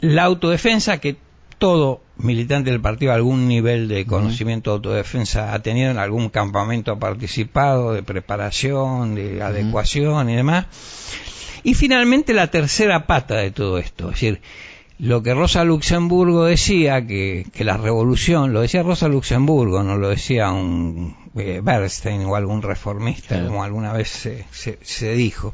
[0.01, 1.17] la autodefensa, que
[1.57, 6.91] todo militante del partido algún nivel de conocimiento de autodefensa ha tenido, en algún campamento
[6.91, 10.67] ha participado, de preparación, de adecuación y demás.
[11.63, 14.41] Y finalmente la tercera pata de todo esto, es decir,
[14.99, 20.09] lo que Rosa Luxemburgo decía, que, que la revolución, lo decía Rosa Luxemburgo, no lo
[20.09, 25.53] decía un eh, Bernstein o algún reformista, como alguna vez se, se, dijo.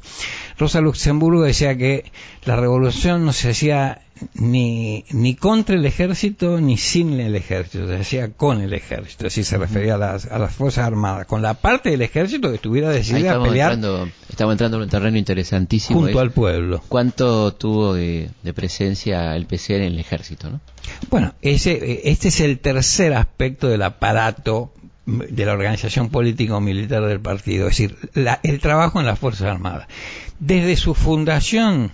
[0.57, 2.11] Rosa Luxemburgo decía que
[2.45, 4.01] la revolución no se hacía
[4.36, 9.43] ni, ni contra el ejército ni sin el ejército, se hacía con el ejército, así
[9.43, 12.89] se refería a las, a las Fuerzas Armadas, con la parte del ejército que estuviera
[12.89, 13.73] decidida a pelear.
[13.73, 16.01] Entrando, estamos entrando en un terreno interesantísimo.
[16.01, 16.81] Junto al pueblo.
[16.88, 20.49] ¿Cuánto tuvo de, presencia el PC en el ejército?
[20.49, 20.61] ¿no?
[21.09, 24.73] Bueno, ese, este es el tercer aspecto del aparato
[25.05, 27.97] de la organización político-militar del partido, es decir,
[28.43, 29.87] el trabajo en las Fuerzas Armadas.
[30.39, 31.91] Desde su fundación,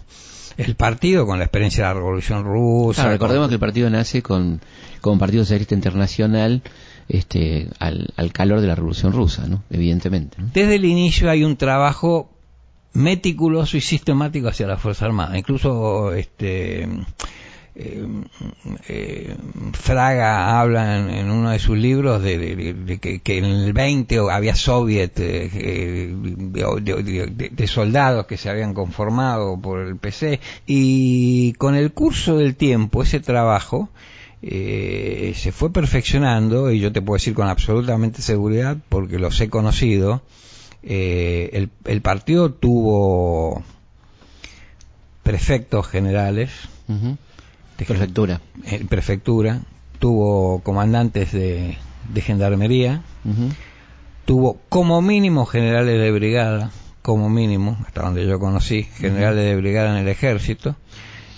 [0.58, 3.10] el partido, con la experiencia de la Revolución Rusa...
[3.10, 4.62] recordemos que el partido nace con,
[5.02, 6.62] como Partido Socialista Internacional
[7.08, 9.64] este, al, calor de la Revolución Rusa, ¿no?
[9.72, 10.38] evidentemente.
[10.54, 12.30] Desde el inicio hay un trabajo
[12.94, 15.38] meticuloso y sistemático hacia la Fuerza Armada.
[15.38, 16.88] Incluso este,
[17.82, 18.06] eh,
[18.90, 19.36] eh,
[19.72, 26.14] Fraga habla en, uno de sus libros de, que, en el 20 había soviet eh,
[26.14, 33.02] de, soldados que se habían conformado por el PC y con el curso del tiempo
[33.02, 33.88] ese trabajo
[34.42, 40.22] se fue perfeccionando y yo te puedo decir con absolutamente seguridad porque los he conocido
[40.84, 43.64] el, el, partido tuvo
[45.24, 46.52] prefectos generales
[47.86, 48.42] prefectura.
[48.66, 49.62] En prefectura,
[50.00, 51.78] tuvo comandantes de,
[52.16, 53.02] gendarmería,
[54.26, 56.72] tuvo como mínimo generales de brigada,
[57.02, 60.76] como mínimo, hasta donde yo conocí, generales de brigada en el ejército,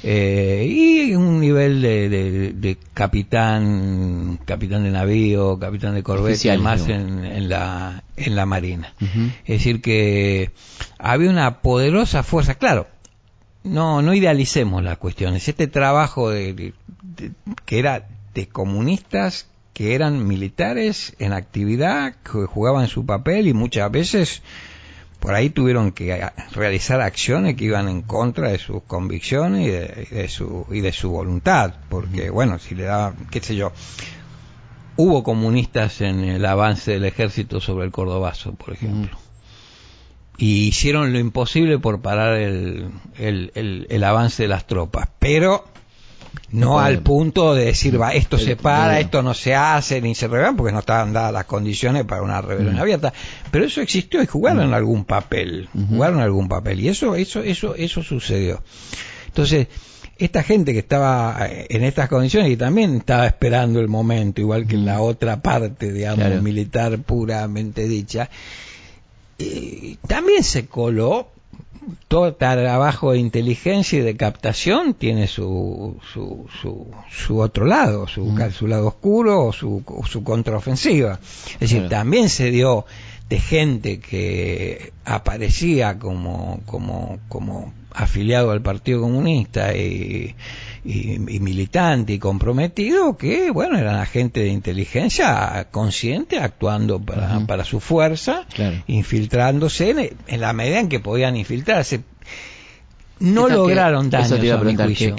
[0.03, 8.03] eh, y un nivel de, capitán, capitán de navío, capitán de corbeta, más en, la,
[8.15, 8.93] en la marina.
[9.45, 10.51] Es decir, que
[10.97, 12.87] había una poderosa fuerza, claro,
[13.63, 15.47] no, no idealicemos las cuestiones.
[15.47, 16.73] Este trabajo de,
[17.65, 23.89] que era de comunistas que eran militares en actividad, que jugaban su papel y muchas
[23.91, 24.41] veces
[25.19, 30.27] por ahí tuvieron que realizar acciones que iban en contra de sus convicciones y de,
[30.27, 33.71] su y de su voluntad, porque bueno, si le daba, qué sé yo,
[34.97, 39.17] hubo comunistas en el avance del ejército sobre el Cordobazo, por ejemplo
[40.41, 42.89] y hicieron lo imposible por parar el,
[43.19, 45.07] el, avance de las tropas.
[45.19, 45.65] Pero
[46.49, 50.27] no al punto de decir, va, esto se para, esto no se hace, ni se
[50.27, 53.13] revelan, porque no estaban dadas las condiciones para una rebelión abierta.
[53.51, 56.79] Pero eso existió y jugaron algún papel, jugaron algún papel.
[56.79, 58.63] Y eso, eso, eso, eso sucedió.
[59.27, 59.67] Entonces,
[60.17, 64.65] esta gente que estaba eh, en estas condiciones y también estaba esperando el momento, igual
[64.65, 68.27] que en la otra parte, digamos, militar puramente dicha,
[70.07, 71.27] también se coló
[72.07, 76.47] todo trabajo de inteligencia y de captación tiene su, su,
[77.09, 78.51] su, otro lado, su, mm.
[78.51, 81.19] su lado oscuro o su, su contraofensiva.
[81.53, 82.85] Es decir, también se dio
[83.29, 90.35] de gente que aparecía como, como, como afiliado al Partido Comunista y,
[90.83, 98.45] militante y comprometido que, bueno, eran agentes de inteligencia consciente actuando para, para su fuerza,
[98.87, 102.01] infiltrándose en, la medida en que podían infiltrarse.
[103.19, 105.15] No lograron daños a, mi juicio.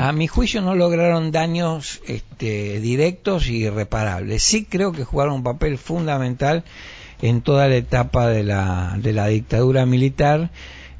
[0.00, 4.42] A mi juicio no lograron daños este, directos y irreparables.
[4.42, 6.64] Sí creo que jugaron un papel fundamental
[7.22, 10.50] en toda la etapa de la, de la dictadura militar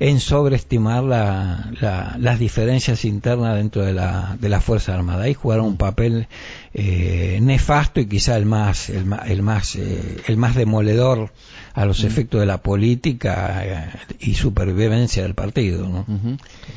[0.00, 1.70] en sobreestimar la,
[2.18, 5.28] las diferencias internas dentro de la, de la Fuerza Armada.
[5.28, 6.26] y jugaron un papel
[6.72, 11.30] eh, nefasto y quizá el más, el, el más, eh, el más demoledor
[11.74, 12.06] a los mm.
[12.06, 13.90] efectos de la política eh,
[14.20, 15.86] y supervivencia del partido.
[15.86, 16.06] ¿no?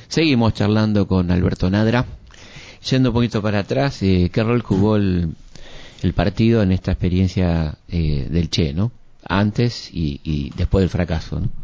[0.10, 2.06] Seguimos charlando con Alberto Nadra.
[2.90, 5.30] Yendo un poquito para atrás, ¿qué rol jugó el,
[6.02, 8.92] el partido en esta experiencia del Che, ¿no?
[9.26, 11.63] Antes y, y después del fracaso, ¿no?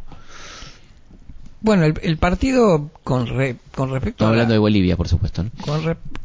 [1.62, 5.46] Bueno, el, partido con, con respecto Estamos hablando de Bolivia, por supuesto.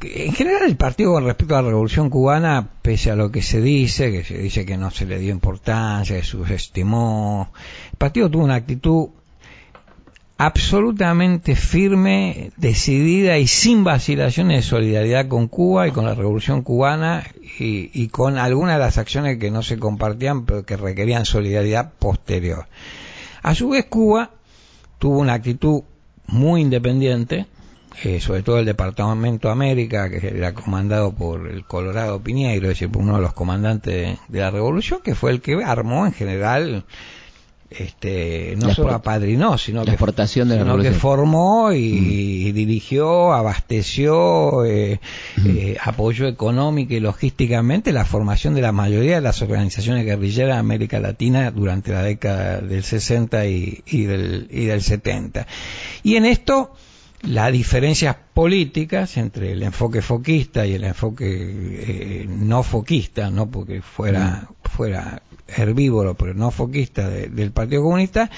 [0.03, 3.61] en general el partido con respecto a la Revolución Cubana, pese a lo que se
[3.61, 7.51] dice, que se dice que no se le dio importancia, que subestimó,
[7.91, 9.09] el partido tuvo una actitud
[10.39, 17.25] absolutamente firme, decidida y sin vacilaciones de solidaridad con Cuba y con la Revolución Cubana
[17.59, 21.93] y, y con algunas de las acciones que no se compartían pero que requerían solidaridad
[21.99, 22.67] posterior.
[23.43, 24.31] A su vez Cuba
[24.99, 25.83] tuvo una actitud
[26.27, 27.47] muy independiente,
[28.03, 32.97] eh, sobre todo el Departamento América, que era comandado por el Colorado Piñeiro, es decir,
[32.97, 36.85] uno de los comandantes de, la revolución, que fue el que armó en general
[37.79, 42.55] este, no solo apadrinó, sino, que, de formó y, mm.
[42.55, 45.01] dirigió, abasteció, eh,
[45.37, 45.47] mm.
[45.47, 50.61] eh, apoyó económica y logísticamente la formación de la mayoría de las organizaciones guerrilleras de
[50.61, 55.47] América Latina durante la década del 60 y, del, y del 70.
[56.03, 56.73] Y en esto
[57.27, 63.83] las diferencias políticas entre el enfoque foquista y el enfoque eh, no foquista, no porque
[63.83, 64.69] fuera, mm.
[64.69, 68.31] fuera herbívoro, pero no foquista del Partido Comunista,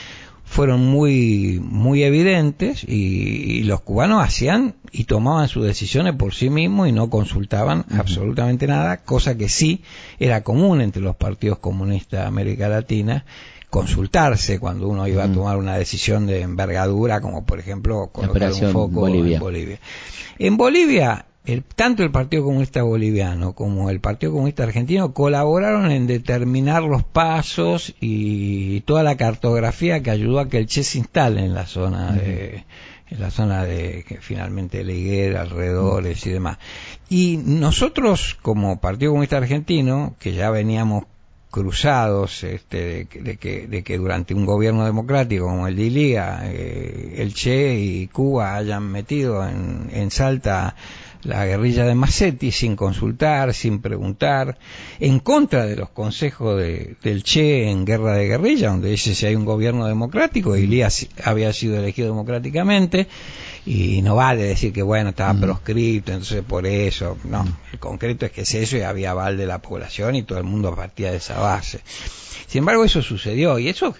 [0.56, 6.88] fueron muy, muy evidentes y, los cubanos hacían y tomaban sus decisiones por sí mismos
[6.88, 9.82] y no consultaban absolutamente nada, cosa que sí
[10.18, 13.26] era común entre los partidos comunistas de América Latina
[13.68, 18.72] consultarse cuando uno iba a tomar una decisión de envergadura, como por ejemplo colocar un
[18.72, 19.80] foco en Bolivia.
[20.38, 21.26] En Bolivia
[21.74, 27.94] tanto el Partido Comunista Boliviano como el Partido Comunista Argentino colaboraron en determinar los pasos
[28.00, 32.12] y toda la cartografía que ayudó a que el Che se instale en la zona
[32.12, 32.64] de
[33.08, 36.58] en la zona de que finalmente la higuera, alrededores y demás.
[37.08, 41.04] Y nosotros como Partido Comunista Argentino, que ya veníamos
[41.50, 47.14] cruzados este, de, que, de que durante un gobierno democrático como el de Ilía, eh,
[47.18, 50.74] el Che y Cuba hayan metido en, en Salta
[51.22, 54.58] la guerrilla de Massetti sin consultar, sin preguntar,
[55.00, 59.34] en contra de los consejos del Che en guerra de guerrilla, donde dice si hay
[59.34, 63.08] un gobierno democrático, Elías había sido elegido democráticamente,
[63.64, 68.32] y no vale decir que bueno, estaba proscrito, entonces por eso, no, el concreto es
[68.32, 71.16] que es eso y había aval de la población y todo el mundo partía de
[71.16, 71.80] esa base.
[72.46, 73.94] Sin embargo, eso sucedió y eso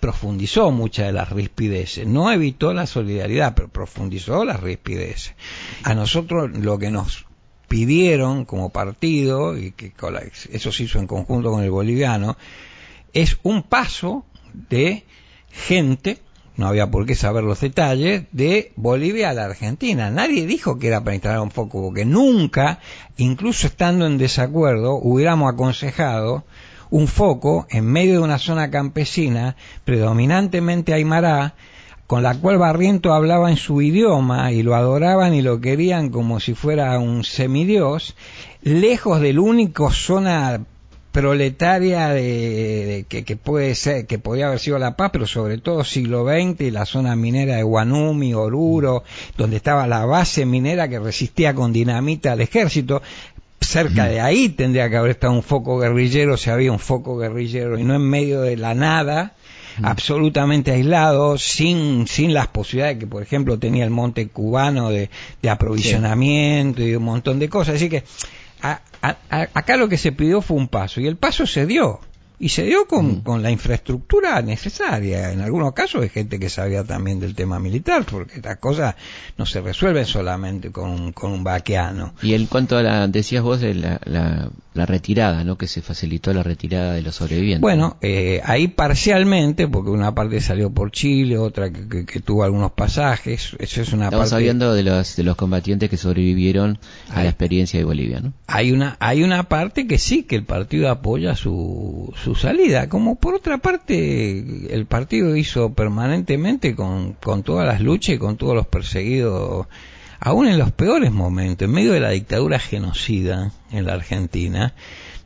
[0.00, 2.06] profundizó muchas de las rispideces.
[2.06, 5.34] No evitó la solidaridad, pero profundizó las rispideces.
[5.82, 7.26] A nosotros lo que nos
[7.68, 9.92] pidieron como partido, y que
[10.52, 12.36] eso se hizo en conjunto con el boliviano,
[13.12, 15.04] es un paso de
[15.50, 16.18] gente,
[16.56, 20.10] no había por qué saber los detalles, de Bolivia a la Argentina.
[20.10, 22.80] Nadie dijo que era para instalar un foco, porque nunca,
[23.16, 26.44] incluso estando en desacuerdo, hubiéramos aconsejado
[26.90, 31.54] un foco en medio de una zona campesina predominantemente aymará,
[32.06, 36.40] con la cual Barriento hablaba en su idioma y lo adoraban y lo querían como
[36.40, 38.14] si fuera un semidios,
[38.62, 40.60] lejos del único zona
[41.16, 45.82] proletaria de, que, que, puede ser que podía haber sido La Paz, pero sobre todo
[45.82, 49.02] siglo XX y la zona minera de Guanumi, Oruro,
[49.38, 53.00] donde estaba la base minera que resistía con dinamita al ejército
[53.60, 57.78] cerca de ahí tendría que haber estado un foco guerrillero si había un foco guerrillero
[57.78, 59.34] y no en medio de la nada
[59.82, 65.10] absolutamente aislado sin sin las posibilidades que por ejemplo tenía el monte cubano de,
[65.48, 67.76] aprovisionamiento y un montón de cosas.
[67.76, 68.04] Así que
[68.60, 72.00] acá lo que se pidió fue un paso y el paso se dio
[72.38, 75.32] y se dio con, con, la infraestructura necesaria.
[75.32, 78.94] En algunos casos hay gente que sabía también del tema militar, porque estas cosas
[79.38, 82.14] no se resuelven solamente con, con un vaqueano.
[82.22, 85.56] Y en cuanto a la, decías vos, de la, la, la, retirada, ¿no?
[85.56, 87.62] Que se facilitó la retirada de los sobrevivientes.
[87.62, 92.72] Bueno, eh, ahí parcialmente, porque una parte salió por Chile, otra que, que, tuvo algunos
[92.72, 96.78] pasajes, eso es una Estamos hablando de los, de los combatientes que sobrevivieron
[97.10, 98.34] a la experiencia de Bolivia, ¿no?
[98.46, 103.16] Hay una, hay una parte que sí, que el partido apoya su su salida, como
[103.16, 108.54] por otra parte el partido hizo permanentemente con, con todas las luchas y con todos
[108.54, 109.66] los perseguidos,
[110.20, 114.74] aún en los peores momentos, en medio de la dictadura genocida en la Argentina,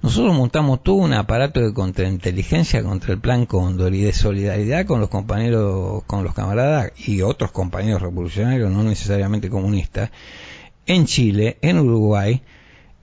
[0.02, 4.98] nosotros montamos todo un aparato de contrainteligencia contra el Plan Cóndor y de solidaridad con
[4.98, 10.10] los compañeros, con los camaradas y otros compañeros revolucionarios, no necesariamente comunistas,
[10.86, 12.42] en Chile, en Uruguay,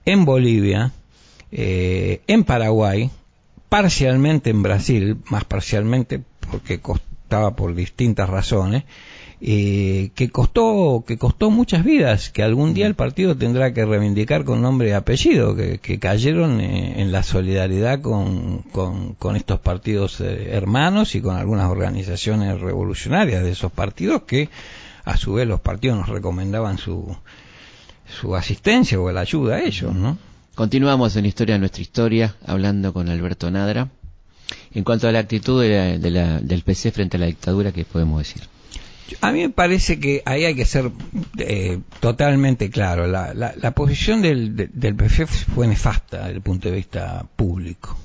[0.04, 0.92] en Bolivia,
[1.52, 3.10] eh, en Paraguay,
[3.68, 8.84] parcialmente en Brasil, más parcialmente porque costaba por distintas razones,
[9.40, 14.44] eh, que costó que costó muchas vidas, que algún día el partido tendrá que reivindicar
[14.44, 20.48] con nombre y apellido, que, cayeron eh, en la solidaridad con, con, estos partidos eh,
[20.50, 24.48] hermanos y con algunas organizaciones revolucionarias de esos partidos que
[25.04, 27.16] a su vez los partidos nos recomendaban su,
[28.06, 30.18] su asistencia o la ayuda a ellos, ¿no?
[30.58, 33.90] Continuamos en Historia de nuestra historia, hablando con Alberto Nadra.
[34.74, 38.42] En cuanto a la actitud del PC frente a la dictadura, ¿qué podemos decir?
[39.20, 40.90] A mí me parece que ahí hay que ser
[41.38, 43.06] eh, totalmente claro.
[43.06, 47.96] La, posición del, del PC fue nefasta desde el punto de vista público.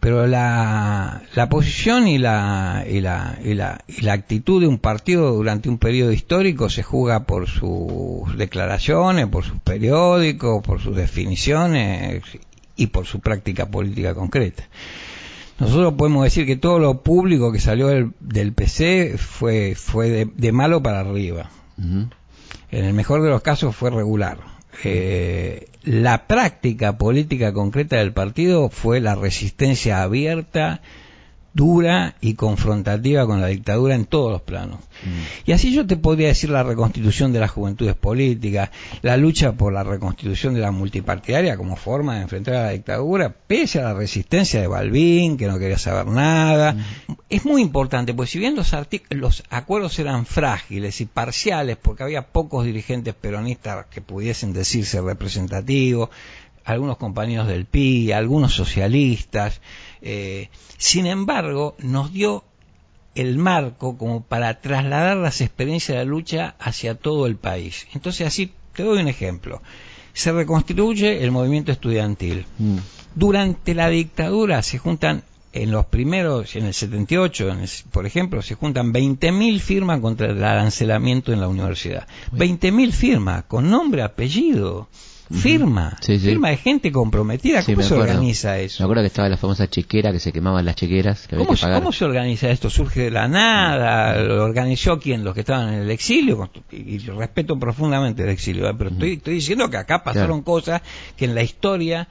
[0.00, 4.78] Pero la, la posición y la, y, la, y, la, y la actitud de un
[4.78, 10.94] partido durante un periodo histórico se juega por sus declaraciones, por sus periódicos, por sus
[10.94, 12.22] definiciones
[12.76, 14.64] y por su práctica política concreta.
[15.58, 17.88] nosotros podemos decir que todo lo público que salió
[18.20, 21.50] del, PC fue, fue de, malo para arriba.
[21.78, 24.53] En el mejor de los casos fue regular.
[24.82, 30.80] Eh, la práctica política concreta del partido fue la resistencia abierta
[31.54, 34.80] dura y confrontativa con la dictadura en todos los planos.
[35.04, 35.48] Mm.
[35.48, 38.70] Y así yo te podría decir la reconstitución de las juventudes políticas,
[39.02, 43.32] la lucha por la reconstitución de la multipartidaria como forma de enfrentar a la dictadura,
[43.46, 46.72] pese a la resistencia de Balbín, que no quería saber nada.
[46.72, 47.12] Mm.
[47.30, 48.74] Es muy importante, pues si bien los,
[49.10, 56.10] los acuerdos eran frágiles y parciales, porque había pocos dirigentes peronistas que pudiesen decirse representativos,
[56.64, 59.60] algunos compañeros del PI, algunos socialistas,
[60.04, 62.44] eh, sin embargo, nos dio
[63.14, 67.86] el marco como para trasladar las experiencias de la lucha hacia todo el país.
[67.94, 69.62] Entonces, así te doy un ejemplo.
[70.12, 72.44] Se reconstituye el movimiento estudiantil.
[72.58, 72.76] Mm.
[73.14, 75.22] Durante la dictadura se juntan
[75.54, 77.56] en los primeros, en el 78,
[77.90, 82.06] por ejemplo, se juntan 20.000 firmas contra el arancelamiento en la universidad.
[82.32, 84.88] 20.000 firmas, con nombre, apellido
[85.30, 87.62] firma, firma de gente comprometida.
[87.64, 88.82] ¿Cómo se organiza eso?
[88.82, 91.28] Me acuerdo que estaba la famosa chequera que se quemaban las chequeras.
[91.30, 92.70] ¿Cómo, se organiza esto?
[92.70, 94.20] ¿Surge de la nada?
[94.20, 95.24] ¿Lo organizó quién?
[95.24, 96.50] Los que estaban en el exilio.
[96.70, 98.74] Y, respeto profundamente el exilio, ¿eh?
[98.76, 100.82] pero estoy, diciendo que acá pasaron cosas
[101.16, 102.08] que en la historia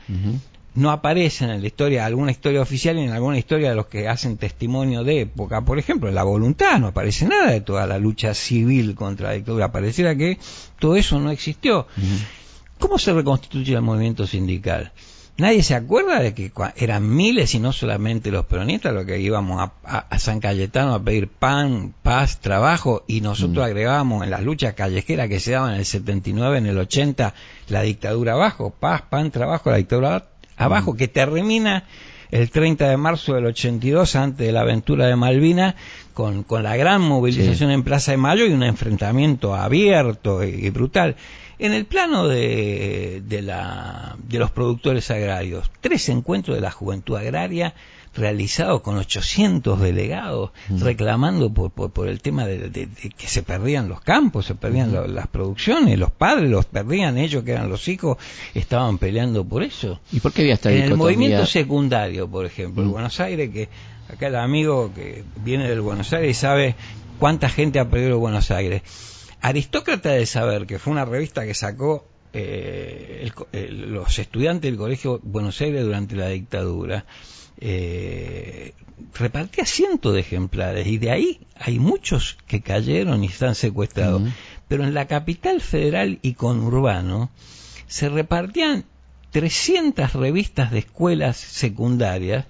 [0.76, 4.07] no aparecen en la historia, alguna historia oficial y en alguna historia de los que
[4.07, 5.61] hacen testimonio de época.
[5.61, 9.36] Por ejemplo, en la voluntad no aparece nada de toda la lucha civil contra la
[9.36, 9.72] dictadura.
[9.72, 10.39] Pareciera que
[10.80, 11.88] todo eso no existió.
[12.80, 14.91] ¿Cómo se reconstituye el movimiento sindical?
[15.36, 19.67] Nadie se acuerda de que eran miles y no solamente los peronistas los que íbamos
[19.84, 23.67] a, San Cayetano a pedir pan, paz, trabajo y nosotros mm.
[23.67, 27.34] agregábamos en las luchas callejeras que se daban en el 79, en el 80,
[27.69, 30.97] la dictadura abajo, paz, pan, trabajo, la dictadura abajo, mm.
[30.97, 31.86] que termina
[32.30, 35.74] el 30 de marzo del 82 antes de la aventura de Malvinas
[36.13, 41.15] con, la gran movilización en Plaza de Mayo y un enfrentamiento abierto y brutal.
[41.60, 47.16] En el plano de, de, la, de los productores agrarios, tres encuentros de la juventud
[47.16, 47.74] agraria
[48.16, 50.84] realizados con 800 delegados mm.
[50.84, 55.97] reclamando por, por, el tema de, que se perdían los campos, se perdían las producciones,
[55.97, 58.18] los padres los perdían, ellos que eran los hijos
[58.54, 59.99] estaban peleando por eso.
[60.12, 62.91] ¿Y por qué había esta En el movimiento secundario, por ejemplo, en mm.
[62.91, 63.70] Buenos Aires, que
[64.12, 66.76] acá el amigo que viene del Buenos Aires sabe
[67.20, 68.84] cuánta gente ha perdido Buenos Aires
[69.44, 75.60] Aristócrata de Saber, que fue una revista que sacó eh, los estudiantes del Colegio Buenos
[75.60, 77.06] Aires durante la dictadura,
[77.60, 78.74] eh,
[79.14, 84.22] repartía cientos de ejemplares y de ahí hay muchos que cayeron y están secuestrados.
[84.70, 87.30] Pero en la capital federal y conurbano
[87.86, 88.86] se repartían
[89.32, 92.46] 300 revistas de escuelas secundarias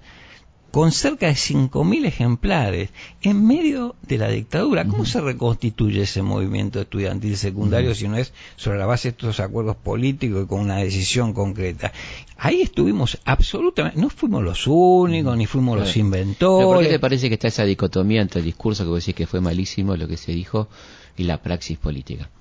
[0.74, 2.90] con cerca de 5.000 ejemplares
[3.22, 4.86] en medio de la dictadura.
[4.86, 9.40] ¿Cómo se reconstituye ese movimiento estudiantil secundario si no es sobre la base de estos
[9.40, 11.94] acuerdos políticos y con una decisión concreta?
[12.38, 16.66] Ahí estuvimos absolutamente, no fuimos los únicos, ni fuimos los inventores.
[16.66, 19.28] ¿Por qué te parece que está esa dicotomía entre el discurso que vos decís que
[19.28, 20.70] fue malísimo, lo que se dijo,
[21.16, 22.32] y la praxis política?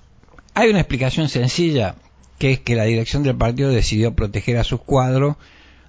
[0.55, 1.97] Hay una explicación sencilla,
[2.39, 5.35] que es que la dirección del partido decidió proteger a sus cuadros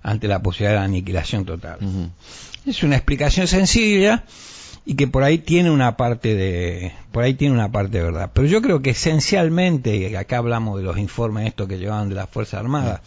[0.04, 1.78] ante la posibilidad de aniquilación total.
[2.64, 4.24] Es una explicación sencilla
[4.86, 8.30] y que por ahí tiene una parte de por ahí tiene una parte de verdad.
[8.32, 12.14] Pero yo creo que esencialmente, y acá hablamos de los informes estos que llevaban de
[12.14, 13.00] las Fuerzas Armadas,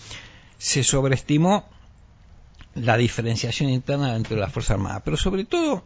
[0.57, 1.65] se sobreestimó
[2.73, 5.03] la diferenciación interna dentro de las Fuerzas Armadas.
[5.05, 5.83] Pero sobre todo,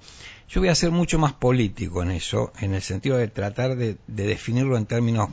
[0.49, 3.97] yo voy a ser mucho más político en eso, en el sentido de tratar de
[4.07, 5.29] definirlo en términos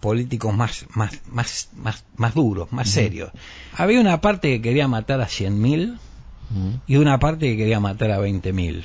[0.00, 3.30] políticos más, más, más, más, más duros, más serios.
[3.72, 5.98] Había una parte que quería matar a 100.000
[6.86, 8.84] y una parte que quería matar a 20.000.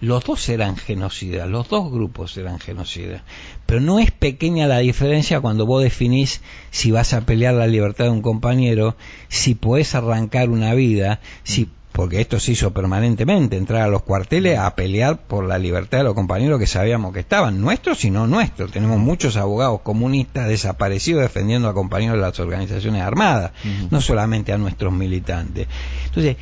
[0.00, 3.22] Los dos eran genocidas, los dos grupos eran genocidas.
[3.66, 6.40] Pero no es pequeña la diferencia cuando vos definís
[6.70, 8.96] si vas a pelear la libertad de un compañero,
[9.28, 11.68] si podés arrancar una vida, si
[12.00, 16.04] porque esto se hizo permanentemente, entrar a los cuarteles a pelear por la libertad de
[16.04, 18.72] los compañeros que sabíamos que estaban, nuestros y no nuestros.
[18.72, 23.52] Tenemos muchos abogados comunistas desaparecidos defendiendo a compañeros de las organizaciones armadas,
[23.90, 25.68] no solamente a nuestros militantes.
[26.06, 26.38] Entonces,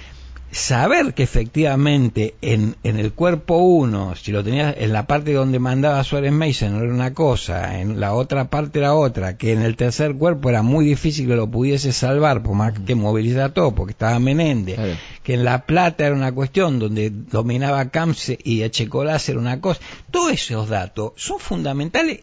[0.51, 5.59] saber que efectivamente en, en el cuerpo uno, si lo tenías en la parte donde
[5.59, 9.77] mandaba Suárez Mason era una cosa, en la otra parte era otra, que en el
[9.77, 13.93] tercer cuerpo era muy difícil que lo pudiese salvar, por más que movilizara todo, porque
[13.93, 14.79] estaba Menéndez,
[15.23, 19.81] que en La Plata era una cuestión donde dominaba Camps y Echecolás era una cosa.
[20.11, 22.21] Todos esos datos son fundamentales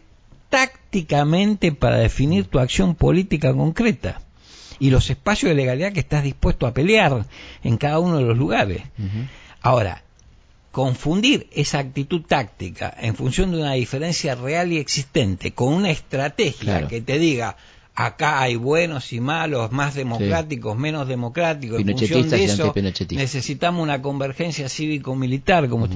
[0.50, 4.25] tácticamente para definir tu acción política concreta
[4.78, 7.26] y los espacios de legalidad que estás dispuesto a pelear
[7.62, 8.82] en cada uno de los lugares.
[9.62, 10.02] Ahora,
[10.72, 16.86] confundir esa actitud táctica en función de una diferencia real y existente con una estrategia
[16.86, 17.56] que te diga
[17.96, 22.74] acá hay buenos y malos, más democráticos, menos democráticos, en función de eso
[23.10, 25.68] necesitamos una convergencia cívico-militar.
[25.68, 25.88] Como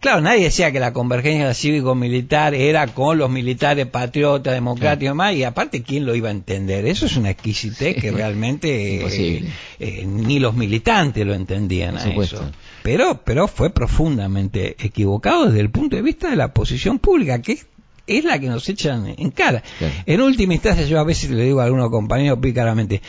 [0.00, 5.34] Claro, nadie decía que la convergencia cívico-militar era con los militares patriotas, democráticos y demás,
[5.34, 6.86] y aparte, ¿quién lo iba a entender?
[6.86, 9.44] Eso es una exquisitez que realmente eh,
[9.78, 12.50] eh, ni los militantes lo entendían a eso.
[12.82, 17.58] Pero, pero fue profundamente equivocado desde el punto de vista de la posición pública, que
[18.06, 19.62] es la que nos echan en cara.
[20.06, 23.02] En última instancia, yo a veces le digo a algunos compañeros pícaramente,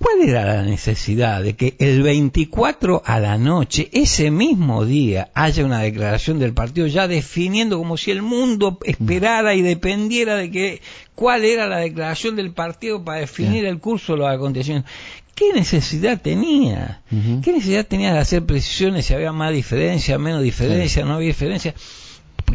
[0.00, 5.64] ¿cuál era la necesidad de que el 24 a la noche, ese mismo día, haya
[5.64, 10.80] una declaración del partido ya definiendo como si el mundo esperara y dependiera de que
[11.14, 14.90] cuál era la declaración del partido para definir el curso de los acontecimientos?
[15.34, 17.02] ¿Qué necesidad tenía?
[17.42, 21.74] ¿Qué necesidad tenía de hacer precisiones si había más diferencia, menos diferencia, no había diferencia?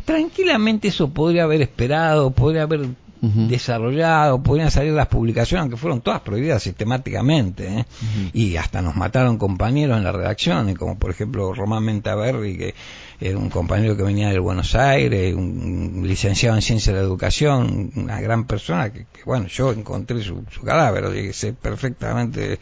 [0.04, 2.90] tranquilamente eso podría haber esperado, podría haber
[3.22, 7.86] desarrollado, podrían salir las publicaciones, aunque fueron todas prohibidas sistemáticamente, ¿eh?
[8.34, 12.76] y hasta nos mataron compañeros en la redacción, como por ejemplo Román Mentaverri, que
[13.20, 17.92] era un compañero que venía de Buenos Aires, un licenciado en Ciencia de la Educación,
[17.96, 22.60] una gran persona, que, bueno, yo encontré su, cadáver, sé perfectamente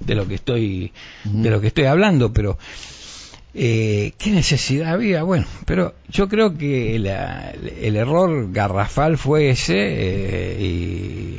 [0.00, 0.92] de lo que estoy,
[1.24, 2.56] de lo que estoy hablando, pero
[3.58, 5.22] eh, ¿Qué necesidad había?
[5.22, 11.38] Bueno, pero yo creo que el error garrafal fue ese eh, y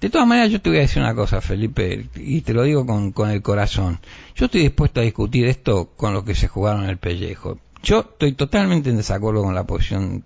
[0.00, 2.86] de todas maneras yo te voy a decir una cosa, Felipe, y te lo digo
[2.86, 4.00] con, con el corazón.
[4.34, 7.58] Yo estoy dispuesto a discutir esto con lo que se jugaron el pellejo.
[7.82, 10.24] Yo estoy totalmente en desacuerdo con la posición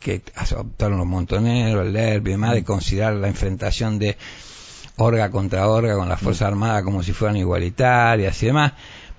[0.00, 4.16] que adoptaron los montoneros, el derby y demás, de considerar la enfrentación de
[4.96, 8.72] orga contra orga con la Fuerza Armada como si fueran igualitarias y demás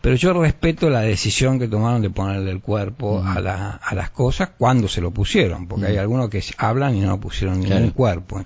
[0.06, 4.12] pero yo respeto la decisión que tomaron de ponerle el cuerpo a, la, a, las
[4.12, 8.46] cosas cuando se lo pusieron, porque hay algunos que hablan y no pusieron ningún cuerpo.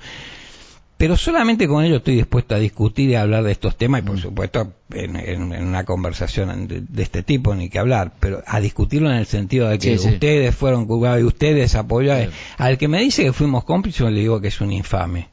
[0.95, 4.05] Pero solamente con ellos estoy dispuesto a discutir y a hablar de estos temas, y
[4.05, 9.18] por supuesto en, una conversación de, este tipo ni que hablar, pero a discutirlo en
[9.18, 12.32] el sentido de que ustedes fueron culpables y ustedes apoyaron.
[12.57, 15.28] Al que me dice que fuimos cómplices, le digo que es un infame.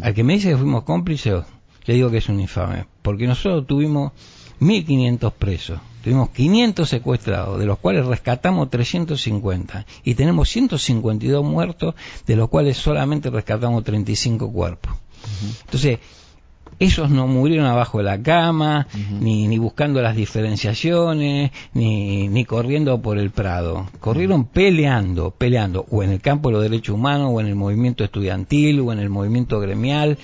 [0.00, 1.42] Al que me dice que fuimos cómplices,
[1.86, 4.12] le digo que es un infame, porque nosotros tuvimos
[4.64, 5.78] 1.500 presos.
[6.02, 9.86] Tuvimos 500 secuestrados, de los cuales rescatamos 350.
[10.04, 11.94] Y tenemos 152 muertos,
[12.26, 14.92] de los cuales solamente rescatamos 35 cuerpos.
[15.64, 15.98] Entonces,
[16.78, 18.86] esos no murieron abajo de la cama,
[19.20, 23.88] ni, ni buscando las diferenciaciones, ni, ni corriendo por el Prado.
[24.00, 28.02] Corrieron peleando, peleando, o en el campo de los derechos humanos, o en el movimiento
[28.02, 30.18] estudiantil, o en el movimiento gremial.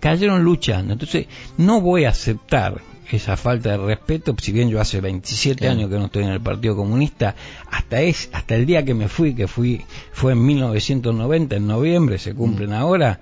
[0.00, 0.92] cayeron luchando.
[0.92, 1.26] Entonces,
[1.56, 5.98] no voy a aceptar esa falta de respeto, si bien yo hace 27 años que
[5.98, 7.34] no estoy en el Partido Comunista,
[7.70, 12.18] hasta es hasta el día que me fui, que fui fue en 1990, en noviembre,
[12.18, 12.74] se cumplen mm.
[12.74, 13.20] ahora,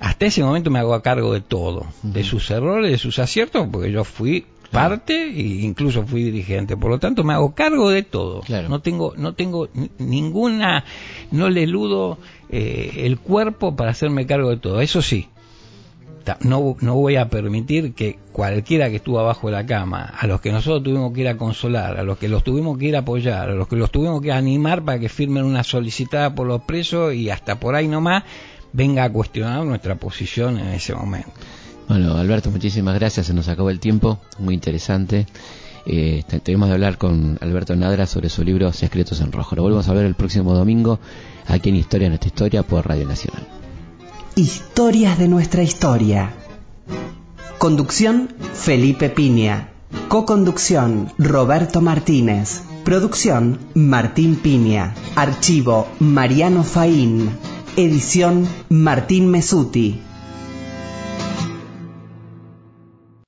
[0.00, 3.66] hasta ese momento me hago a cargo de todo, de sus errores, de sus aciertos,
[3.70, 8.02] porque yo fui parte e incluso fui dirigente, por lo tanto me hago cargo de
[8.02, 8.42] todo.
[8.68, 10.84] No tengo no tengo ninguna
[11.30, 12.18] no le eludo
[12.50, 14.80] eh, el cuerpo para hacerme cargo de todo.
[14.80, 15.28] Eso sí,
[16.40, 20.40] no, no voy a permitir que cualquiera que estuvo abajo de la cama, a los
[20.40, 23.00] que nosotros tuvimos que ir a consolar, a los que los tuvimos que ir a
[23.00, 26.62] apoyar, a los que los tuvimos que animar para que firmen una solicitada por los
[26.62, 28.24] presos y hasta por ahí nomás,
[28.72, 31.30] venga a cuestionar nuestra posición en ese momento.
[31.88, 35.26] Bueno, Alberto, muchísimas gracias, se nos acabó el tiempo, muy interesante.
[35.86, 39.54] Eh, tenemos de hablar con Alberto Nadra sobre su libro Secretos en Rojo.
[39.54, 40.98] Lo volvemos a ver el próximo domingo
[41.46, 43.55] aquí en Historia Nuestra Historia por Radio Nacional.
[44.38, 46.34] Historias de nuestra historia.
[47.56, 49.70] Conducción Felipe Piña.
[50.08, 52.60] Co-conducción Roberto Martínez.
[52.84, 54.94] Producción Martín Piña.
[55.14, 57.30] Archivo Mariano Faín.
[57.78, 60.02] Edición Martín Mesuti.